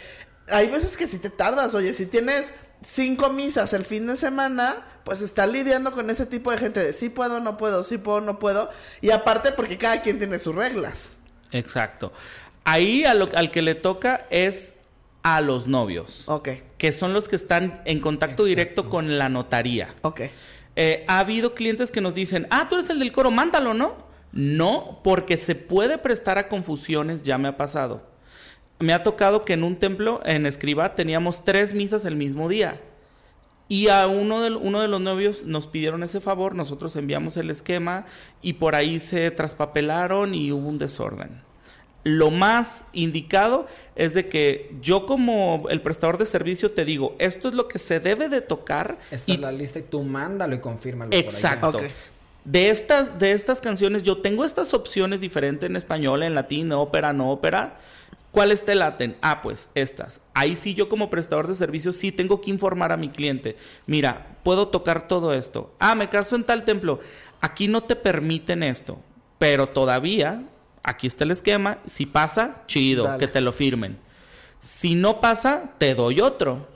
[0.47, 2.49] hay veces que si te tardas, oye, si tienes
[2.81, 6.93] cinco misas el fin de semana, pues estás lidiando con ese tipo de gente de
[6.93, 8.69] sí puedo, no puedo, sí puedo, no puedo.
[9.01, 11.17] Y aparte porque cada quien tiene sus reglas.
[11.51, 12.11] exacto.
[12.65, 14.75] Ahí al que le toca es
[15.23, 19.95] a los novios, Ok, que son los que están en contacto directo con la notaría.
[20.01, 20.21] ok.
[20.75, 23.95] Eh, ha habido clientes que nos dicen, ah, tú eres el del coro, mándalo, ¿no?
[24.31, 28.01] No, porque se puede prestar a confusiones, ya me ha pasado.
[28.79, 32.81] Me ha tocado que en un templo, en Escriba, teníamos tres misas el mismo día.
[33.69, 37.49] Y a uno de, uno de los novios nos pidieron ese favor, nosotros enviamos el
[37.51, 38.05] esquema
[38.41, 41.41] y por ahí se traspapelaron y hubo un desorden.
[42.03, 47.47] Lo más indicado es de que yo como el prestador de servicio te digo, esto
[47.47, 48.97] es lo que se debe de tocar.
[49.09, 51.11] Esta y es la lista y tú mándalo y confírmalo.
[51.11, 51.19] por.
[51.19, 51.69] Exacto.
[51.69, 51.83] Ok.
[52.45, 57.13] De estas, de estas canciones, yo tengo estas opciones diferentes en español, en latín, ópera,
[57.13, 57.79] no ópera.
[58.31, 59.15] ¿Cuáles te laten?
[59.21, 60.21] Ah, pues estas.
[60.33, 63.55] Ahí sí yo como prestador de servicios sí tengo que informar a mi cliente.
[63.85, 65.71] Mira, puedo tocar todo esto.
[65.79, 66.99] Ah, me caso en tal templo.
[67.39, 68.99] Aquí no te permiten esto.
[69.37, 70.43] Pero todavía,
[70.83, 71.79] aquí está el esquema.
[71.85, 73.19] Si pasa, chido, Dale.
[73.19, 73.97] que te lo firmen.
[74.59, 76.71] Si no pasa, te doy otro.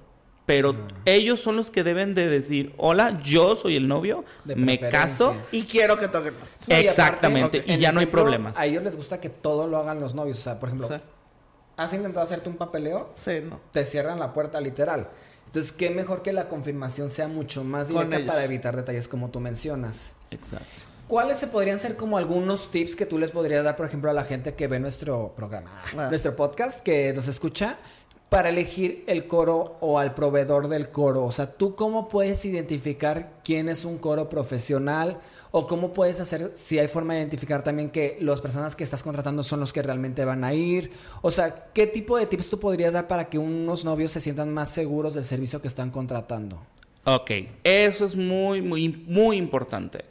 [0.46, 5.36] Pero ellos son los que deben de decir, hola, yo soy el novio, me caso.
[5.52, 6.60] Y quiero que toquen más.
[6.62, 8.58] No, y aparte, Exactamente, y ya no hay problemas.
[8.58, 10.40] A ellos les gusta que todo lo hagan los novios.
[10.40, 11.02] O sea, por ejemplo.
[11.76, 13.14] ¿has intentado hacerte un papeleo?
[13.16, 13.60] Sí, no.
[13.74, 15.10] Te cierran la puerta literal.
[15.48, 19.42] Entonces, qué mejor que la confirmación sea mucho más directa para evitar detalles como tú
[19.42, 20.14] mencionas.
[20.32, 20.87] Exacto.
[21.08, 24.14] ¿Cuáles se podrían ser como algunos tips que tú les podrías dar, por ejemplo, a
[24.14, 26.08] la gente que ve nuestro programa, Ah.
[26.10, 27.78] nuestro podcast, que nos escucha,
[28.30, 31.24] para elegir el coro o al proveedor del coro?
[31.24, 35.20] O sea, ¿tú cómo puedes identificar quién es un coro profesional?
[35.52, 39.02] ¿O cómo puedes hacer, si hay forma de identificar también que las personas que estás
[39.02, 40.92] contratando son los que realmente van a ir?
[41.22, 44.54] O sea, ¿qué tipo de tips tú podrías dar para que unos novios se sientan
[44.54, 46.60] más seguros del servicio que están contratando?
[47.06, 47.32] Ok,
[47.64, 50.04] eso es muy, muy, muy importante.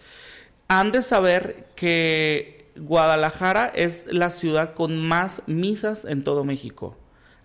[0.68, 6.96] Han de saber que Guadalajara es la ciudad con más misas en todo México.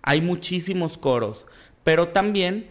[0.02, 1.46] Hay muchísimos coros,
[1.84, 2.68] pero también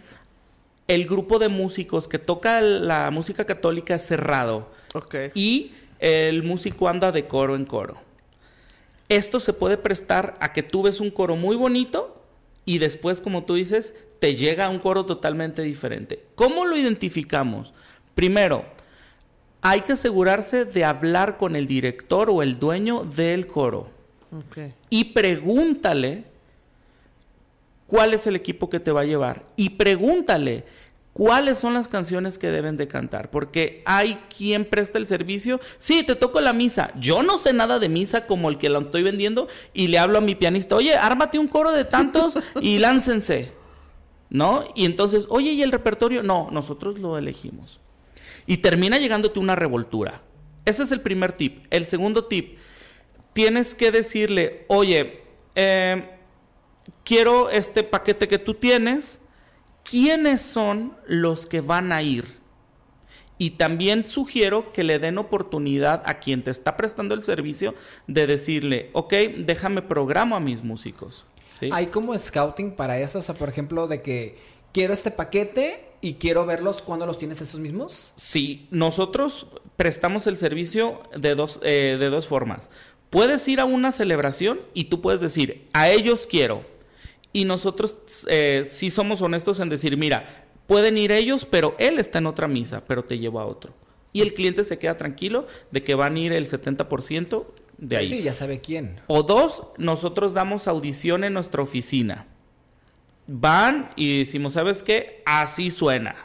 [0.87, 4.69] el grupo de músicos que toca la música católica es cerrado
[5.33, 7.97] y el músico anda de coro en coro.
[9.07, 12.21] Esto se puede prestar a que tú ves un coro muy bonito
[12.65, 16.23] y después, como tú dices, te llega un coro totalmente diferente.
[16.35, 17.73] ¿Cómo lo identificamos?
[18.15, 18.65] Primero,
[19.61, 23.89] hay que asegurarse de hablar con el director o el dueño del coro
[24.89, 26.25] y pregúntale
[27.85, 30.63] cuál es el equipo que te va a llevar y pregúntale
[31.13, 36.03] cuáles son las canciones que deben de cantar, porque hay quien presta el servicio, sí,
[36.03, 39.03] te toco la misa, yo no sé nada de misa como el que la estoy
[39.03, 43.51] vendiendo y le hablo a mi pianista, oye, ármate un coro de tantos y láncense,
[44.29, 44.63] ¿no?
[44.73, 46.23] Y entonces, oye, ¿y el repertorio?
[46.23, 47.80] No, nosotros lo elegimos.
[48.51, 50.19] Y termina llegándote una revoltura.
[50.65, 51.63] Ese es el primer tip.
[51.69, 52.57] El segundo tip,
[53.31, 55.21] tienes que decirle, oye,
[55.55, 56.17] eh,
[57.05, 59.21] quiero este paquete que tú tienes,
[59.89, 62.25] ¿quiénes son los que van a ir?
[63.37, 67.73] Y también sugiero que le den oportunidad a quien te está prestando el servicio
[68.07, 71.25] de decirle, ok, déjame programo a mis músicos.
[71.71, 73.19] ¿Hay como scouting para eso?
[73.19, 74.37] O sea, por ejemplo, de que
[74.71, 78.13] quiero este paquete y quiero verlos cuando los tienes esos mismos.
[78.15, 82.71] Sí, nosotros prestamos el servicio de dos, eh, de dos formas.
[83.09, 86.65] Puedes ir a una celebración y tú puedes decir, a ellos quiero.
[87.33, 92.19] Y nosotros eh, sí somos honestos en decir, mira, pueden ir ellos, pero él está
[92.19, 93.73] en otra misa, pero te llevo a otro.
[94.13, 97.45] Y el cliente se queda tranquilo de que van a ir el 70%
[97.77, 98.09] de ahí.
[98.09, 98.99] Sí, ya sabe quién.
[99.07, 102.27] O dos, nosotros damos audición en nuestra oficina.
[103.33, 105.23] Van y decimos, ¿sabes qué?
[105.25, 106.15] Así suena.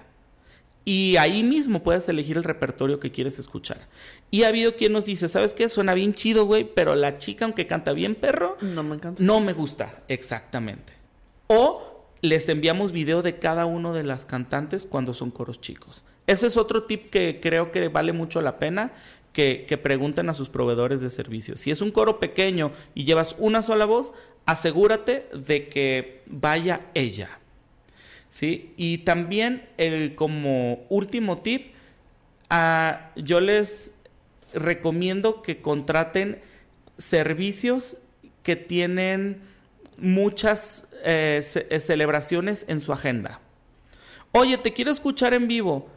[0.84, 3.86] Y ahí mismo puedes elegir el repertorio que quieres escuchar.
[4.32, 5.68] Y ha habido quien nos dice, ¿sabes qué?
[5.68, 9.22] Suena bien chido, güey, pero la chica, aunque canta bien perro, No me encanta.
[9.22, 10.02] no me gusta.
[10.08, 10.94] Exactamente.
[11.46, 16.02] O les enviamos video de cada uno de las cantantes cuando son coros chicos.
[16.26, 18.92] Ese es otro tip que creo que vale mucho la pena
[19.32, 21.60] que, que pregunten a sus proveedores de servicios.
[21.60, 24.12] Si es un coro pequeño y llevas una sola voz,
[24.46, 27.28] asegúrate de que vaya ella.
[28.28, 28.72] ¿Sí?
[28.76, 31.72] Y también el, como último tip,
[32.50, 33.92] ah, yo les
[34.52, 36.40] recomiendo que contraten
[36.98, 37.96] servicios
[38.42, 39.40] que tienen
[39.98, 43.40] muchas eh, ce- eh, celebraciones en su agenda.
[44.32, 45.88] Oye, te quiero escuchar en vivo.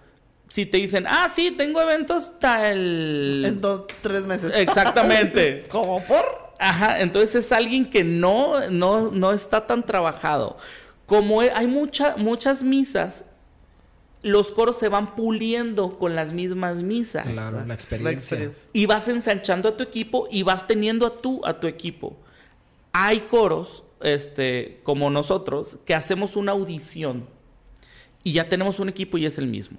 [0.47, 3.43] Si te dicen, ah, sí, tengo eventos hasta el...
[3.45, 4.55] En dos, tres meses.
[4.55, 5.67] Exactamente.
[5.69, 6.48] ¿Cómo por?
[6.59, 10.57] Ajá, entonces es alguien que no, no, no está tan trabajado.
[11.05, 13.25] Como he- hay mucha- muchas misas,
[14.21, 17.25] los coros se van puliendo con las mismas misas.
[17.27, 18.37] Claro, la La experiencia.
[18.73, 22.17] Y vas ensanchando a tu equipo y vas teniendo a tú a tu equipo.
[22.91, 27.27] Hay coros, este, como nosotros, que hacemos una audición
[28.23, 29.77] y ya tenemos un equipo y es el mismo.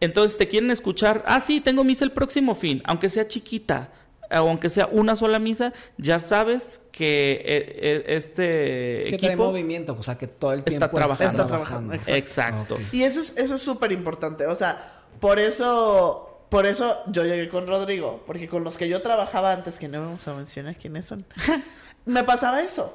[0.00, 3.90] Entonces te quieren escuchar, ah, sí, tengo misa el próximo fin, aunque sea chiquita,
[4.30, 9.96] aunque sea una sola misa, ya sabes que eh, eh, este Que trae equipo movimiento,
[9.98, 11.30] o sea, que todo el está tiempo trabajando.
[11.30, 12.78] Está trabajando, exacto.
[12.92, 14.46] Y eso es eso es súper importante.
[14.46, 18.22] O sea, por eso, por eso yo llegué con Rodrigo.
[18.26, 21.24] Porque con los que yo trabajaba antes, que no vamos a mencionar quiénes son.
[22.04, 22.94] me pasaba eso.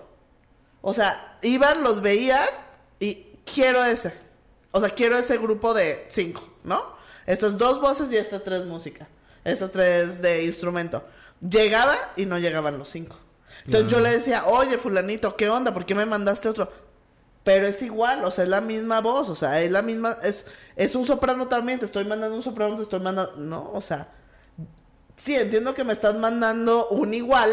[0.82, 2.48] O sea, iban, los veían
[3.00, 4.14] y quiero ese.
[4.72, 6.82] O sea, quiero ese grupo de cinco, ¿no?
[7.26, 9.08] Estos dos voces y estas tres música.
[9.44, 11.04] Estas tres de instrumento.
[11.42, 13.18] Llegaba y no llegaban los cinco.
[13.66, 15.74] Entonces yo le decía, oye, fulanito, ¿qué onda?
[15.74, 16.72] ¿Por qué me mandaste otro?
[17.44, 20.46] Pero es igual, o sea, es la misma voz, o sea, es la misma, es,
[20.76, 24.10] es un soprano también, te estoy mandando un soprano, te estoy mandando, no, o sea,
[25.18, 27.52] sí, entiendo que me estás mandando un igual,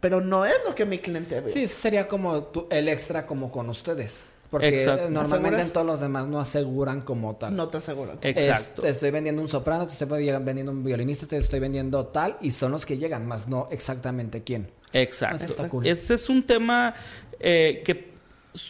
[0.00, 1.50] pero no es lo que mi cliente ve.
[1.50, 4.24] Sí, sería como tu- el extra como con ustedes.
[4.50, 5.10] Porque Exacto.
[5.10, 7.56] normalmente en todos los demás no aseguran como tal.
[7.56, 8.12] No te aseguro.
[8.22, 8.82] Exacto.
[8.82, 10.06] Es- te estoy vendiendo un soprano, te estoy
[10.40, 14.42] vendiendo un violinista, te estoy vendiendo tal, y son los que llegan, más no exactamente
[14.44, 14.70] quién.
[14.92, 15.68] Exacto.
[15.68, 15.86] Cool.
[15.86, 16.94] Ese es un tema
[17.40, 18.12] eh, que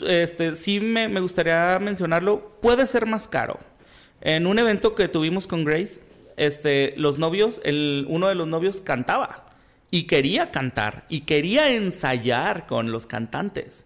[0.06, 2.52] este, sí me, me gustaría mencionarlo.
[2.60, 3.58] Puede ser más caro.
[4.22, 6.00] En un evento que tuvimos con Grace,
[6.36, 9.46] este, los novios, el, uno de los novios cantaba
[9.90, 13.84] y quería cantar y quería ensayar con los cantantes.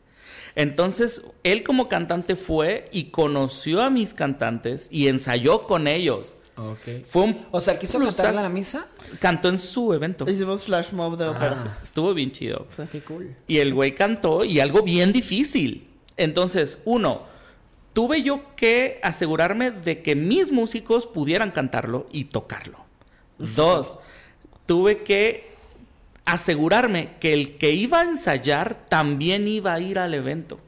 [0.54, 6.36] Entonces, él como cantante fue y conoció a mis cantantes y ensayó con ellos.
[6.56, 7.04] Ok.
[7.08, 8.86] Fue un O sea, ¿el quiso cantar en la misa?
[9.18, 10.28] Cantó en su evento.
[10.28, 11.54] Hicimos flash mob de ópera.
[11.56, 11.78] Ah.
[11.82, 12.66] Estuvo bien chido.
[12.92, 13.34] Qué cool.
[13.46, 15.88] Y el güey cantó y algo bien difícil.
[16.16, 17.22] Entonces, uno,
[17.94, 22.78] tuve yo que asegurarme de que mis músicos pudieran cantarlo y tocarlo.
[23.38, 23.98] Dos,
[24.66, 25.49] tuve que
[26.32, 30.58] asegurarme que el que iba a ensayar también iba a ir al evento.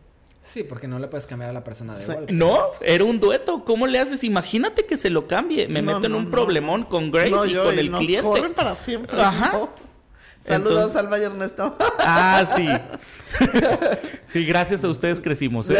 [0.40, 2.32] Sí, porque no le puedes cambiar a la persona de golpe.
[2.32, 3.64] No, era un dueto.
[3.64, 4.24] ¿Cómo le haces?
[4.24, 5.68] Imagínate que se lo cambie.
[5.68, 6.30] Me No, meto en no, un no.
[6.32, 8.26] problemón con Grace No, y yo, con y el nos cliente.
[8.28, 9.20] corren para siempre.
[9.22, 9.52] Ajá.
[9.52, 9.70] ¿no?
[10.44, 11.76] Saludos, Entonces- Alba y Ernesto.
[12.00, 12.66] Ah, sí.
[14.24, 15.70] sí, gracias a ustedes crecimos.
[15.70, 15.76] ¿eh?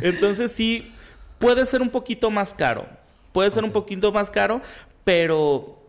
[0.00, 0.92] Entonces sí,
[1.38, 2.86] puede ser un poquito más caro.
[3.32, 4.60] Puede ser un poquito más caro,
[5.04, 5.81] pero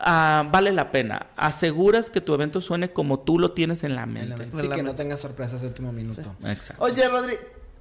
[0.00, 1.26] ah, vale la pena.
[1.36, 4.36] Aseguras que tu evento suene como tú lo tienes en la En la mente.
[4.36, 4.56] mente.
[4.56, 6.34] En Sí, la que no tengas sorpresas de último minuto.
[6.44, 6.82] Exacto.
[6.84, 7.34] Oye, Rodri,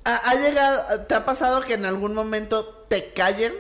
[0.06, 3.54] ¿ha, ha llegado, te ha pasado que en algún momento te callen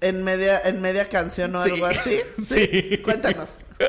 [0.00, 1.70] en media, en media canción o Sí.
[1.70, 2.18] algo así?
[2.44, 2.98] Sí.
[3.04, 3.48] Cuéntanos.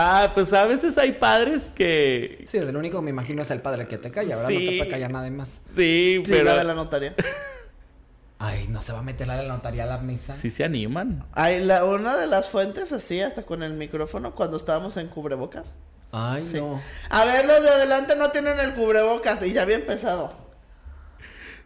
[0.00, 2.44] Ah, pues a veces hay padres que...
[2.46, 4.42] Sí, el único me imagino es el padre que te calla, ¿verdad?
[4.50, 4.66] No Sí.
[4.66, 5.60] te puede callar nadie más.
[5.66, 6.44] Sí, Sí, pero...
[6.44, 7.14] la de la notaria.
[8.40, 10.32] Ay, no se va a meter la notaría a la misa.
[10.32, 11.24] Sí se animan.
[11.32, 15.74] Ay, la, una de las fuentes así, hasta con el micrófono, cuando estábamos en cubrebocas.
[16.12, 16.56] Ay, Sí.
[16.56, 16.80] no.
[17.10, 20.32] A ver, los de adelante no tienen el cubrebocas y ya había empezado.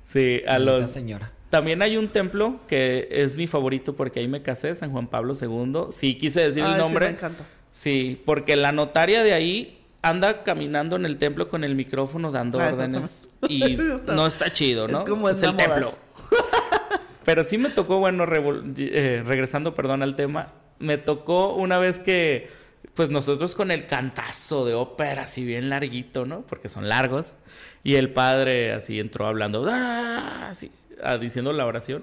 [0.02, 0.90] Sí, a los...
[0.90, 1.30] señora.
[1.50, 5.34] También hay un templo que es mi favorito porque ahí me casé, San Juan Pablo
[5.40, 5.88] II.
[5.90, 7.06] Sí, quise decir Ay, el nombre.
[7.08, 7.44] Sí, me encanta.
[7.70, 12.60] Sí, porque la notaria de ahí anda caminando en el templo con el micrófono dando
[12.60, 15.00] Ay, órdenes y no está chido, ¿no?
[15.00, 15.92] Es como en el templo.
[17.24, 20.48] Pero sí me tocó, bueno, eh, regresando, perdón, al tema,
[20.80, 22.50] me tocó una vez que,
[22.94, 26.42] pues nosotros con el cantazo de ópera, así bien larguito, ¿no?
[26.42, 27.36] Porque son largos.
[27.84, 32.02] Y el padre así entró hablando, "Ah", así, ah, diciendo la oración.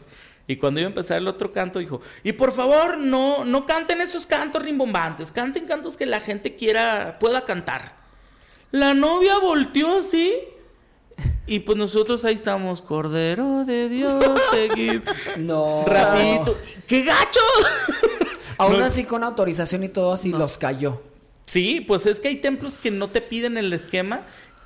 [0.49, 4.01] Y cuando iba a empezar el otro canto, dijo, y por favor, no, no canten
[4.01, 7.95] esos cantos rimbombantes, canten cantos que la gente quiera, pueda cantar.
[8.71, 10.33] La novia volteó así.
[11.45, 15.01] Y pues nosotros ahí estamos, Cordero de Dios, seguid.
[15.37, 15.83] No.
[15.85, 16.57] Rapidito.
[16.87, 17.39] ¡Qué gacho!
[18.57, 18.85] Aún No.
[18.85, 21.01] así con autorización y todo así los cayó.
[21.45, 24.21] Sí, pues es que hay templos que no te piden el esquema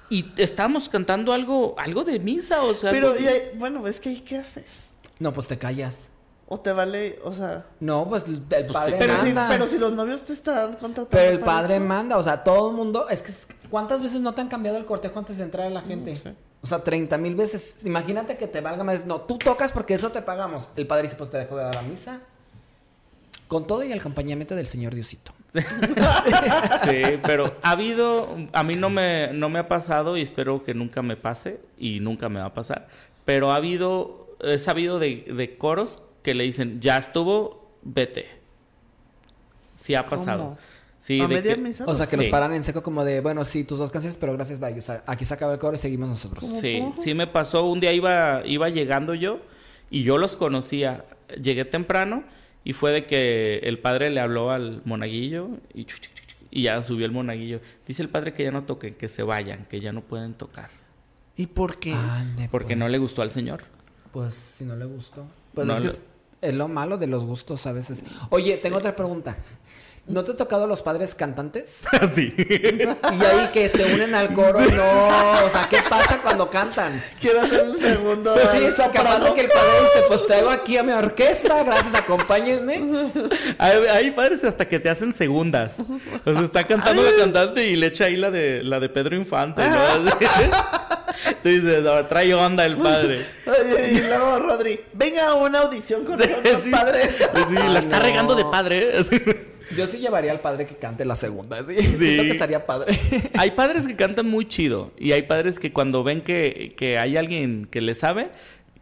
[0.09, 2.91] y estamos cantando algo, algo de misa, o sea.
[2.91, 4.92] Pero, algo- y hay- bueno, es que ¿y ¿qué haces?
[5.19, 6.09] No, pues te callas.
[6.47, 7.65] O te vale, o sea...
[7.79, 9.47] No, pues el padre Pero si, manda.
[9.49, 11.85] pero si los novios te están contratando Pero el para padre eso.
[11.85, 13.31] manda, o sea, todo el mundo, es que
[13.69, 16.13] ¿cuántas veces no te han cambiado el cortejo antes de entrar a la gente?
[16.61, 17.77] O sea, 30 mil veces.
[17.85, 19.05] Imagínate que te valga más.
[19.05, 20.69] No, tú tocas porque eso te pagamos.
[20.75, 22.19] El padre dice, pues te dejo de dar la misa.
[23.47, 25.33] Con todo y el acompañamiento del Señor Diosito.
[26.83, 30.73] Sí, pero ha habido, a mí no me, no me ha pasado y espero que
[30.73, 32.87] nunca me pase y nunca me va a pasar,
[33.25, 38.27] pero ha habido, he sabido de, de coros que le dicen, ya estuvo, vete.
[39.75, 40.43] Sí ha pasado.
[40.43, 40.57] ¿Cómo?
[40.97, 41.83] Sí, ¿A de media que- misa?
[41.85, 42.23] O sea, que Sí.
[42.23, 44.77] nos paran en seco como de, bueno, sí, tus dos canciones, pero gracias, bye.
[44.77, 46.45] O sea, aquí se acaba el coro y seguimos nosotros.
[46.61, 47.65] Sí, sí me pasó.
[47.65, 49.39] Un día iba, iba llegando yo
[49.89, 51.03] y yo los conocía.
[51.41, 52.23] Llegué temprano
[52.63, 56.35] y fue de que el padre le habló al monaguillo y, chu, chu, chu, chu,
[56.51, 57.59] y ya subió el monaguillo.
[57.85, 60.69] Dice el padre que ya no toquen, que se vayan, que ya no pueden tocar.
[61.35, 61.91] ¿Y por qué?
[61.93, 62.77] Ande, Porque pues.
[62.77, 63.63] no le gustó al señor.
[64.13, 65.25] Pues si no le gustó.
[65.53, 66.01] Pues No es que es,
[66.41, 68.03] es lo malo de los gustos a veces.
[68.29, 69.35] Oye, tengo otra pregunta.
[70.05, 71.85] ¿No te ha tocado los padres cantantes?
[72.11, 72.33] sí.
[72.37, 75.45] Y ahí que se unen al coro, no.
[75.45, 77.01] O sea, ¿qué pasa cuando cantan.
[77.21, 78.33] Quiero hacer el segundo.
[78.33, 79.09] Pues sí, es soprano.
[79.09, 83.11] capaz de que el padre dice, pues traigo aquí a mi orquesta, gracias, acompáñenme.
[83.57, 85.77] Hay, hay padres hasta que te hacen segundas.
[86.25, 89.15] O sea, está cantando la cantante y le echa ahí la de, la de Pedro
[89.15, 89.77] Infante, ¿no?
[91.41, 93.25] Tú dices, "No, trae onda el padre.
[93.45, 96.69] Oye, y luego Rodri, venga a una audición con nosotros, Sí.
[96.71, 97.09] padre.
[97.11, 98.03] Sí, la Ah, está no.
[98.05, 98.91] regando de padre.
[99.75, 101.75] Yo sí llevaría al padre que cante la segunda, sí.
[101.75, 102.97] Siento que estaría padre.
[103.37, 107.17] Hay padres que cantan muy chido y hay padres que cuando ven que, que hay
[107.17, 108.29] alguien que le sabe,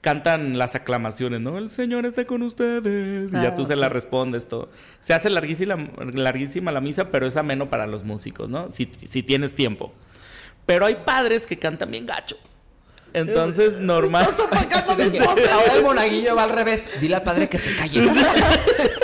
[0.01, 1.57] cantan las aclamaciones, ¿no?
[1.59, 3.31] El Señor está con ustedes.
[3.31, 4.69] Y ya Ah, tú se la respondes todo.
[4.99, 5.77] Se hace larguísima,
[6.13, 8.69] larguísima la misa, pero es ameno para los músicos, ¿no?
[8.71, 9.93] Si, si tienes tiempo.
[10.65, 12.37] Pero hay padres que cantan bien gacho.
[13.13, 14.25] Entonces, normal.
[14.29, 15.51] Estás voces.
[15.51, 16.87] Ahora el monaguillo va al revés.
[17.01, 18.01] Dile al padre que se calle.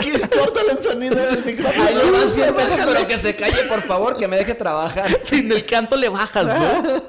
[0.01, 1.83] Que Córtale el sonido del micrófono.
[1.83, 5.17] Ahí le van 100 pesos, pero que se calle, por favor, que me deje trabajar.
[5.29, 7.03] Sin el canto le bajas, ¿no?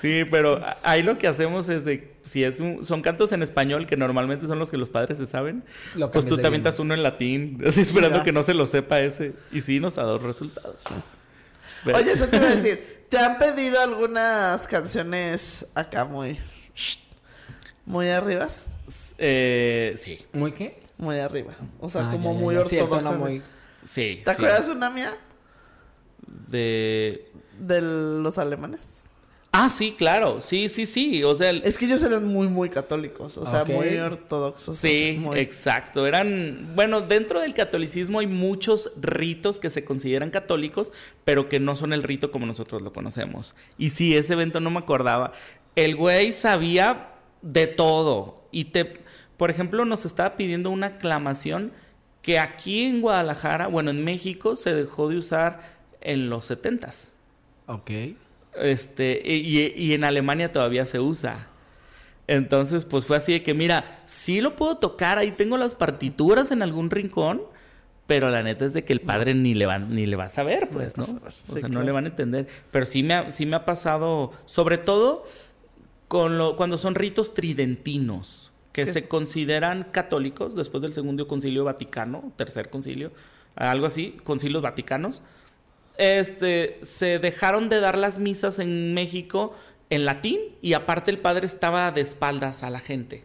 [0.00, 3.86] Sí, pero ahí lo que hacemos es de, si es un- son cantos en español,
[3.86, 5.64] que normalmente son los que los padres se saben,
[5.96, 6.84] Lo pues tú avientas idioma.
[6.86, 8.24] uno en latín, así esperando Ya.
[8.24, 9.32] que no se lo sepa ese.
[9.50, 10.76] Y sí, nos ha dado resultados.
[11.84, 12.95] Pero- Oye, eso te iba a decir.
[13.08, 16.38] ¿Te han pedido algunas canciones acá muy.
[17.84, 18.66] muy arribas?
[19.18, 20.82] Eh, sí, ¿Muy qué?
[20.98, 21.52] Muy arriba.
[21.80, 22.64] O sea, Ah, como ya, ya, muy ya.
[22.64, 23.12] Sí, ortodoxa.
[23.12, 23.42] muy...
[23.84, 24.22] sí.
[24.24, 24.36] ¿Te sí.
[24.36, 25.14] acuerdas una mía?
[26.48, 27.30] De...
[27.58, 28.95] De los alemanes.
[29.52, 30.40] Ah, sí, claro.
[30.42, 31.24] Sí, sí, sí.
[31.24, 33.38] O sea, el- Es que ellos eran muy, muy católicos.
[33.38, 34.76] O sea, muy ortodoxos.
[34.76, 36.06] Sí, muy- exacto.
[36.06, 40.92] Eran, bueno, dentro del catolicismo hay muchos ritos que se consideran católicos,
[41.24, 43.54] pero que no son el rito como nosotros lo conocemos.
[43.78, 45.32] Y sí, ese evento no me acordaba.
[45.74, 48.44] El güey sabía de todo.
[48.50, 48.98] Y te,
[49.38, 51.72] por ejemplo, nos estaba pidiendo una aclamación
[52.20, 55.60] que aquí en Guadalajara, bueno, en México, se dejó de usar
[56.02, 57.12] en los setentas.
[57.66, 57.90] Ok.
[58.60, 61.48] Este, y, y en Alemania todavía se usa.
[62.28, 66.50] Entonces, pues fue así de que, mira, sí lo puedo tocar, ahí tengo las partituras
[66.50, 67.42] en algún rincón,
[68.06, 70.28] pero la neta es de que el padre ni le va, ni le va a
[70.28, 71.04] saber, pues, ¿no?
[71.04, 72.46] o sí, sea, no le van a entender.
[72.70, 75.24] Pero sí me ha, sí me ha pasado, sobre todo
[76.08, 78.90] con lo, cuando son ritos tridentinos, que ¿Qué?
[78.92, 83.12] se consideran católicos después del segundo concilio vaticano, tercer concilio,
[83.54, 85.22] algo así, concilios vaticanos
[85.98, 89.54] este, se dejaron de dar las misas en México
[89.90, 93.24] en latín y aparte el padre estaba de espaldas a la gente.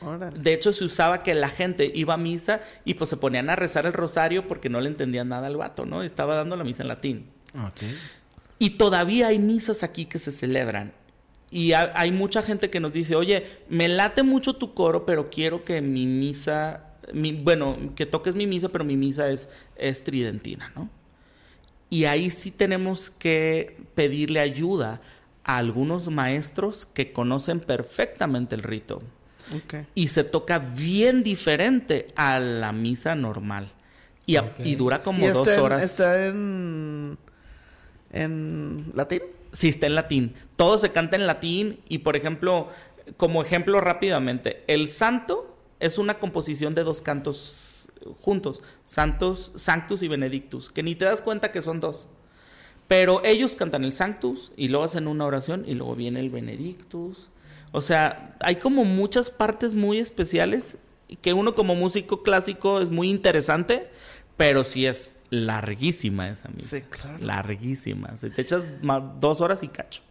[0.00, 0.38] Órale.
[0.38, 3.56] De hecho, se usaba que la gente iba a misa y pues se ponían a
[3.56, 6.02] rezar el rosario porque no le entendían nada al vato, ¿no?
[6.02, 7.30] Estaba dando la misa en latín.
[8.58, 10.92] Y todavía hay misas aquí que se celebran.
[11.50, 15.30] Y ha- hay mucha gente que nos dice, oye, me late mucho tu coro, pero
[15.30, 20.04] quiero que mi misa, mi- bueno, que toques mi misa, pero mi misa es, es
[20.04, 20.90] tridentina, ¿no?
[21.90, 25.00] Y ahí sí tenemos que pedirle ayuda
[25.44, 29.02] a algunos maestros que conocen perfectamente el rito.
[29.94, 33.70] Y se toca bien diferente a la misa normal.
[34.26, 35.84] Y, a- y dura como ¿Y dos en- horas.
[35.84, 37.16] ¿Está en.
[38.12, 39.20] en latín?
[39.52, 40.34] Sí, está en latín.
[40.56, 42.68] Todo se canta en latín y, por ejemplo,
[43.16, 47.75] como ejemplo rápidamente, el santo es una composición de dos cantos
[48.20, 52.08] juntos, santos, sanctus y benedictus, que ni te das cuenta que son dos.
[52.88, 57.28] Pero ellos cantan el sanctus y luego hacen una oración y luego viene el benedictus.
[57.72, 60.78] O sea, hay como muchas partes muy especiales
[61.20, 63.90] que uno como músico clásico es muy interesante,
[64.36, 66.76] pero sí es larguísima esa misa.
[66.76, 67.18] Sí, claro.
[67.24, 68.16] Larguísima.
[68.16, 70.02] Se te echas ma- dos horas y cacho.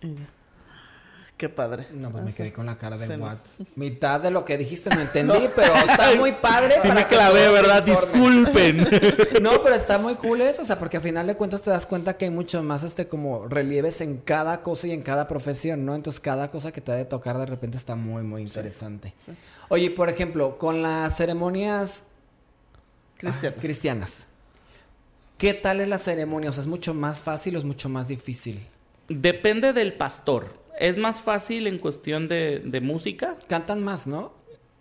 [1.38, 1.88] Qué padre.
[1.91, 2.38] No, pues me Así.
[2.38, 3.38] quedé con la cara de Se- what.
[3.75, 6.75] Mitad de lo que dijiste no entendí, pero está muy padre.
[6.81, 7.83] Sí para me que clavé, ¿verdad?
[7.83, 8.88] Disculpen.
[9.41, 11.86] No, pero está muy cool eso, o sea, porque al final de cuentas te das
[11.86, 15.86] cuenta que hay mucho más este como relieves en cada cosa y en cada profesión,
[15.86, 15.93] ¿no?
[15.93, 19.13] Entonces cada cosa que te ha de tocar de repente está muy, muy interesante.
[19.67, 22.05] Oye, por ejemplo, con las ceremonias
[23.17, 23.55] Cristiano.
[23.57, 24.25] ah, cristianas,
[25.38, 26.49] ¿qué tal es la ceremonia?
[26.49, 28.65] O sea, ¿es mucho más fácil o es mucho más difícil?
[29.09, 30.63] Depende del pastor.
[30.80, 34.34] Es más fácil en cuestión de, de música, Cantan más, ¿no?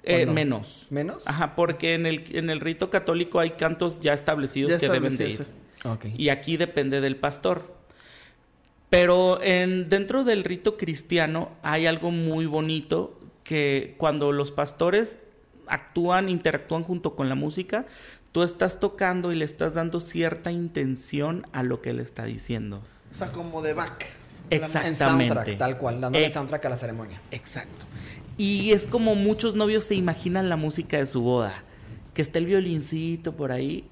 [0.05, 0.87] eh, menos.
[0.91, 1.23] ¿Menos?
[1.25, 5.17] Ajá, porque en el, en el rito católico hay cantos ya establecidos Ya que deben
[5.17, 5.47] de ir.
[6.17, 7.75] Y aquí depende del pastor.
[8.91, 15.21] Pero en, dentro del rito cristiano hay algo muy bonito que cuando los pastores
[15.67, 17.87] actúan, interactúan junto con la música,
[18.33, 22.83] tú estás tocando y le estás dando cierta intención a lo que él está diciendo.
[23.11, 24.24] O sea, como de back.
[24.51, 24.89] Exacto.
[24.89, 25.57] En soundtrack, Exactamente.
[25.57, 27.21] tal cual, dándole Eh, soundtrack a la ceremonia.
[27.31, 27.87] Exacto.
[28.37, 31.63] Y es como muchos novios se imaginan la música de su boda,
[32.15, 33.89] que está el violincito por ahí.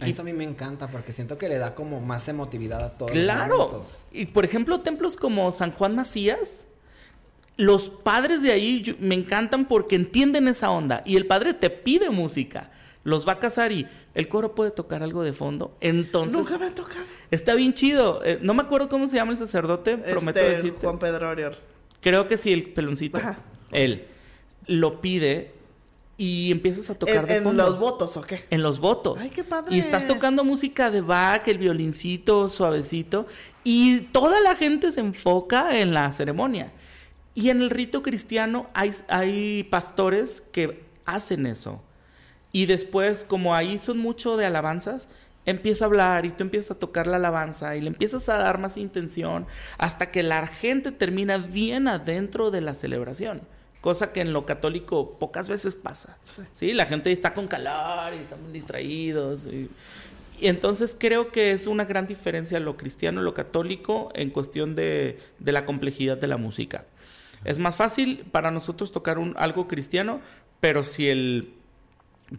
[0.00, 2.90] Y Eso a mí me encanta porque siento que le da como más emotividad a
[2.90, 3.12] todos.
[3.12, 3.84] Claro.
[4.12, 6.68] Y por ejemplo, templos como San Juan Macías,
[7.56, 12.08] los padres de ahí me encantan porque entienden esa onda y el padre te pide
[12.08, 12.70] música.
[13.02, 15.74] Los va a casar y el coro puede tocar algo de fondo.
[15.80, 17.00] Entonces, Nunca me ha tocado.
[17.30, 18.20] está bien chido.
[18.24, 20.80] Eh, no me acuerdo cómo se llama el sacerdote, prometo Este, decirte.
[20.86, 21.56] Juan Pedro Oriol.
[22.00, 23.18] Creo que sí, el peloncito.
[23.18, 23.38] Ajá.
[23.72, 24.06] Él
[24.66, 25.52] lo pide
[26.18, 27.64] y empiezas a tocar ¿En, de en fondo.
[27.64, 28.44] los votos o qué?
[28.50, 29.18] En los votos.
[29.18, 29.74] Ay, qué padre.
[29.74, 33.26] Y estás tocando música de Bach, el violincito suavecito.
[33.64, 36.72] Y toda la gente se enfoca en la ceremonia.
[37.34, 41.82] Y en el rito cristiano hay, hay pastores que hacen eso.
[42.52, 45.08] Y después, como ahí son mucho de alabanzas,
[45.46, 48.58] empieza a hablar y tú empiezas a tocar la alabanza y le empiezas a dar
[48.58, 49.46] más intención
[49.78, 53.42] hasta que la gente termina bien adentro de la celebración.
[53.80, 56.18] Cosa que en lo católico pocas veces pasa.
[56.52, 59.46] Sí, la gente está con calor y están muy distraídos.
[59.46, 59.70] Y,
[60.38, 64.74] y entonces creo que es una gran diferencia lo cristiano y lo católico en cuestión
[64.74, 66.84] de, de la complejidad de la música.
[67.44, 70.20] Es más fácil para nosotros tocar un, algo cristiano,
[70.60, 71.54] pero si el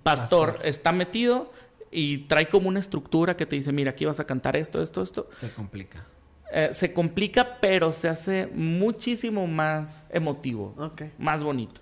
[0.03, 0.65] pastor, Pastor.
[0.67, 1.51] está metido
[1.91, 5.01] y trae como una estructura que te dice, mira, aquí vas a cantar esto, esto,
[5.01, 6.05] esto, Se complica.
[6.53, 10.73] eh, se complica, pero se hace muchísimo más emotivo,
[11.17, 11.81] más bonito.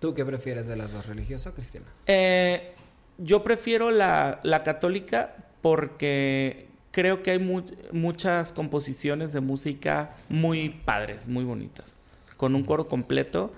[0.00, 1.86] ¿Tú qué prefieres de las dos, religiosa o cristiana?
[2.06, 2.72] Eh,
[3.18, 10.68] yo prefiero la, la católica porque creo que hay mu- muchas composiciones de música muy
[10.68, 11.96] padres, muy bonitas.
[12.36, 13.52] Con un coro completo,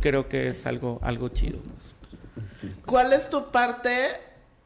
[0.00, 1.58] creo que es algo, algo chido.
[1.58, 1.94] pues.
[2.84, 3.90] ¿Cuál es tu parte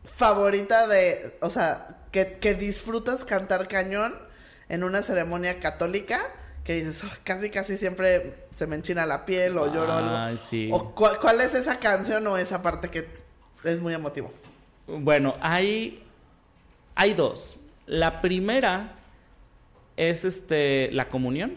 [0.05, 4.15] favorita de, o sea, que, que disfrutas cantar cañón
[4.69, 6.21] en una ceremonia católica?
[6.65, 10.17] Que dices, "Oh, casi, casi siempre se me enchina la piel o lloro algo.
[10.17, 10.71] Ay, sí.
[10.73, 13.09] ¿O cuál, cuál es esa canción o esa parte que
[13.65, 14.33] es muy emotivo?
[14.87, 16.03] Bueno, hay,
[16.95, 17.57] hay dos.
[17.87, 18.93] La primera
[19.97, 21.55] es este la comunión.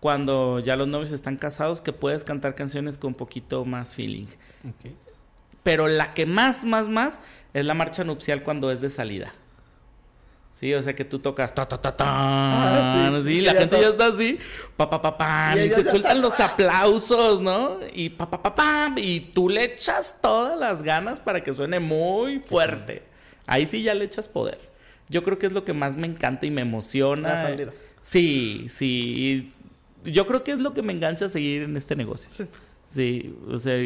[0.00, 4.24] Cuando ya los novios están casados, que puedes cantar canciones con un poquito más feeling.
[4.66, 4.92] Ok.
[5.62, 7.20] Pero la que más, más, más
[7.52, 9.32] es la marcha nupcial cuando es de salida.
[10.52, 12.04] Sí, o sea que tú tocas ta ta ta ta.
[12.06, 13.24] Ah, sí.
[13.24, 14.38] sí, Y la gente to- ya está así,
[14.76, 17.78] pa pa pa pam, Y se sueltan los aplausos, ¿no?
[17.94, 21.80] Y pa pa pa pam, y tú le echas todas las ganas para que suene
[21.80, 23.02] muy fuerte.
[23.46, 24.60] Ahí sí ya le echas poder.
[25.08, 27.28] Yo creo que es lo que más me encanta y me emociona.
[27.28, 27.72] La salida.
[28.02, 29.14] Sí, sí.
[29.16, 29.52] y
[30.04, 32.30] Yo creo que es lo que me engancha a seguir en este negocio.
[32.32, 32.44] Sí.
[32.88, 33.76] Sí, o sea,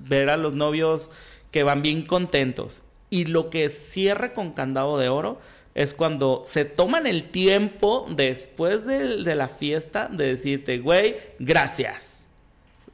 [0.00, 1.10] ver a los novios
[1.50, 2.82] que van bien contentos.
[3.08, 5.40] Y lo que cierra con candado de oro
[5.74, 12.26] es cuando se toman el tiempo después de, de la fiesta de decirte, güey, gracias.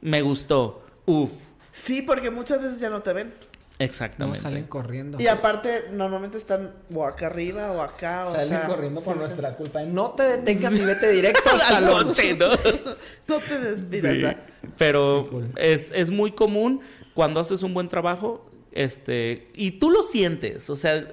[0.01, 0.85] Me gustó.
[1.05, 1.31] Uf.
[1.71, 3.33] Sí, porque muchas veces ya no te ven.
[3.79, 4.39] No Exactamente.
[4.39, 5.19] salen corriendo.
[5.19, 8.25] Y aparte, normalmente están o acá arriba o acá.
[8.27, 9.25] O Salen sea, corriendo por sí, sí.
[9.27, 9.81] nuestra culpa.
[9.83, 12.07] No te detengas y vete directo al Al salón.
[12.07, 12.49] coche, ¿no?
[13.27, 14.35] No te despidas.
[14.77, 15.51] Pero cool.
[15.57, 16.81] es, es muy común
[17.13, 21.07] cuando haces un buen trabajo, este, y tú lo sientes, o sea,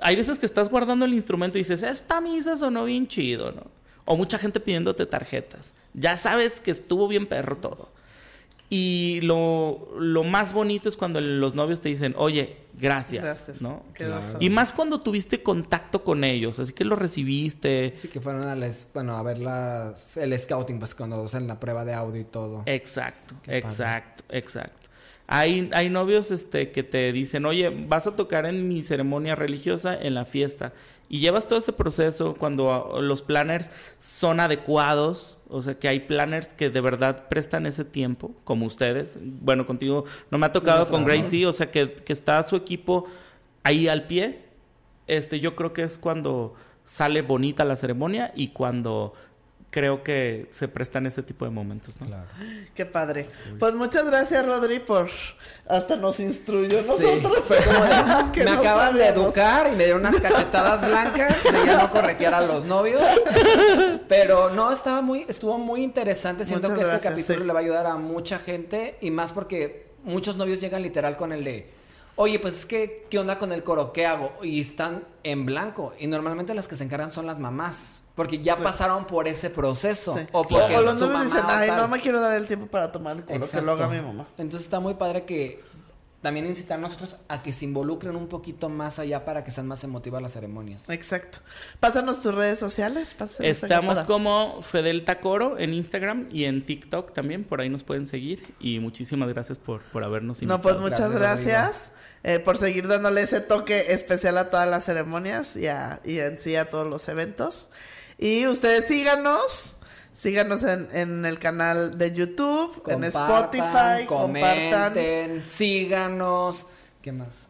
[0.00, 3.64] hay veces que estás guardando el instrumento y dices, esta misa sonó bien chido, ¿no?
[4.04, 5.74] O mucha gente pidiéndote tarjetas.
[5.94, 7.90] Ya sabes que estuvo bien perro todo.
[8.76, 13.62] Y lo, lo más bonito es cuando los novios te dicen, oye, gracias, Gracias.
[13.62, 13.84] ¿no?
[13.92, 14.36] Claro.
[14.40, 17.92] Y más cuando tuviste contacto con ellos, así que lo recibiste.
[17.94, 21.60] Sí, que fueron a les, bueno, a ver las, el scouting, pues cuando hacen la
[21.60, 22.64] prueba de audio y todo.
[22.66, 23.58] Exacto, Qué padre.
[23.58, 24.88] exacto, exacto.
[25.28, 29.96] Hay, hay novios este, que te dicen, oye, vas a tocar en mi ceremonia religiosa
[29.96, 30.72] en la fiesta.
[31.08, 35.33] Y llevas todo ese proceso cuando los planners son adecuados.
[35.48, 39.18] O sea, que hay planners que de verdad prestan ese tiempo, como ustedes.
[39.20, 41.04] Bueno, contigo no me ha tocado con.
[41.04, 43.06] Gracie, o sea, que, que está su equipo
[43.62, 44.44] ahí al pie.
[45.06, 49.14] Este, yo creo que es cuando sale bonita la ceremonia y cuando
[49.74, 52.06] creo que se prestan ese tipo de momentos, ¿no?
[52.06, 52.28] Claro.
[52.76, 53.28] Qué padre.
[53.58, 55.10] Pues muchas gracias, Rodri, por
[55.66, 57.44] hasta nos instruyó Sí, nosotros.
[57.44, 61.42] fue como de, Que me no acaban de educar y me dieron unas cachetadas blancas
[61.42, 63.02] de ya no corretear a los novios.
[64.06, 66.44] Pero no, estaba muy, estuvo muy interesante.
[66.44, 67.44] Siento Muchas que este capítulo sí.
[67.44, 71.32] le va a ayudar a mucha gente y más porque muchos novios llegan literal con
[71.32, 71.68] el de,
[72.14, 73.92] oye, pues es que, ¿qué onda con el coro?
[73.92, 74.34] ¿Qué hago?
[74.40, 75.94] Y están en blanco.
[75.98, 78.03] Y normalmente las que se encargan son las mamás.
[78.14, 78.62] Porque ya Sí.
[78.62, 80.16] pasaron por ese proceso.
[80.16, 80.24] Sí.
[80.32, 81.76] O, porque o los mamá dicen, ay, tal".
[81.78, 84.26] no me quiero dar el tiempo para tomar el coro, que lo haga mi mamá.
[84.38, 85.60] Entonces está muy padre que
[86.22, 89.66] también incitar a nosotros a que se involucren un poquito más allá para que sean
[89.66, 90.88] más emotivas las ceremonias.
[90.88, 91.40] Exacto.
[91.80, 93.14] Pásanos tus redes sociales.
[93.14, 98.06] pásanos Estamos como Fedel Tacoro en Instagram y en TikTok también, por ahí nos pueden
[98.06, 98.54] seguir.
[98.58, 100.62] Y muchísimas gracias por, por habernos No, invitado.
[100.62, 101.92] pues muchas Gracias, gracias,
[102.22, 106.38] eh, por seguir dándole ese toque especial a todas las ceremonias y, a- y en
[106.38, 107.68] sí a todos los eventos.
[108.24, 109.76] Y ustedes síganos,
[110.14, 116.66] Síganos en, en el canal de YouTube, en Spotify, compartan síganos.
[117.02, 117.48] ¿Qué más?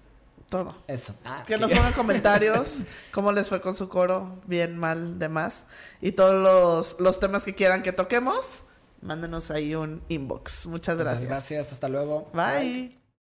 [0.49, 0.75] todo.
[0.87, 1.15] Eso.
[1.25, 5.67] Ah, Que nos pongan comentarios cómo les fue con su coro, bien, mal, demás.
[6.01, 8.65] Y todos los, los temas que quieran que toquemos,
[9.01, 10.67] mándenos ahí un inbox.
[10.67, 11.29] Muchas Muchas gracias.
[11.29, 12.31] Gracias, hasta luego.
[12.33, 13.04] Bye.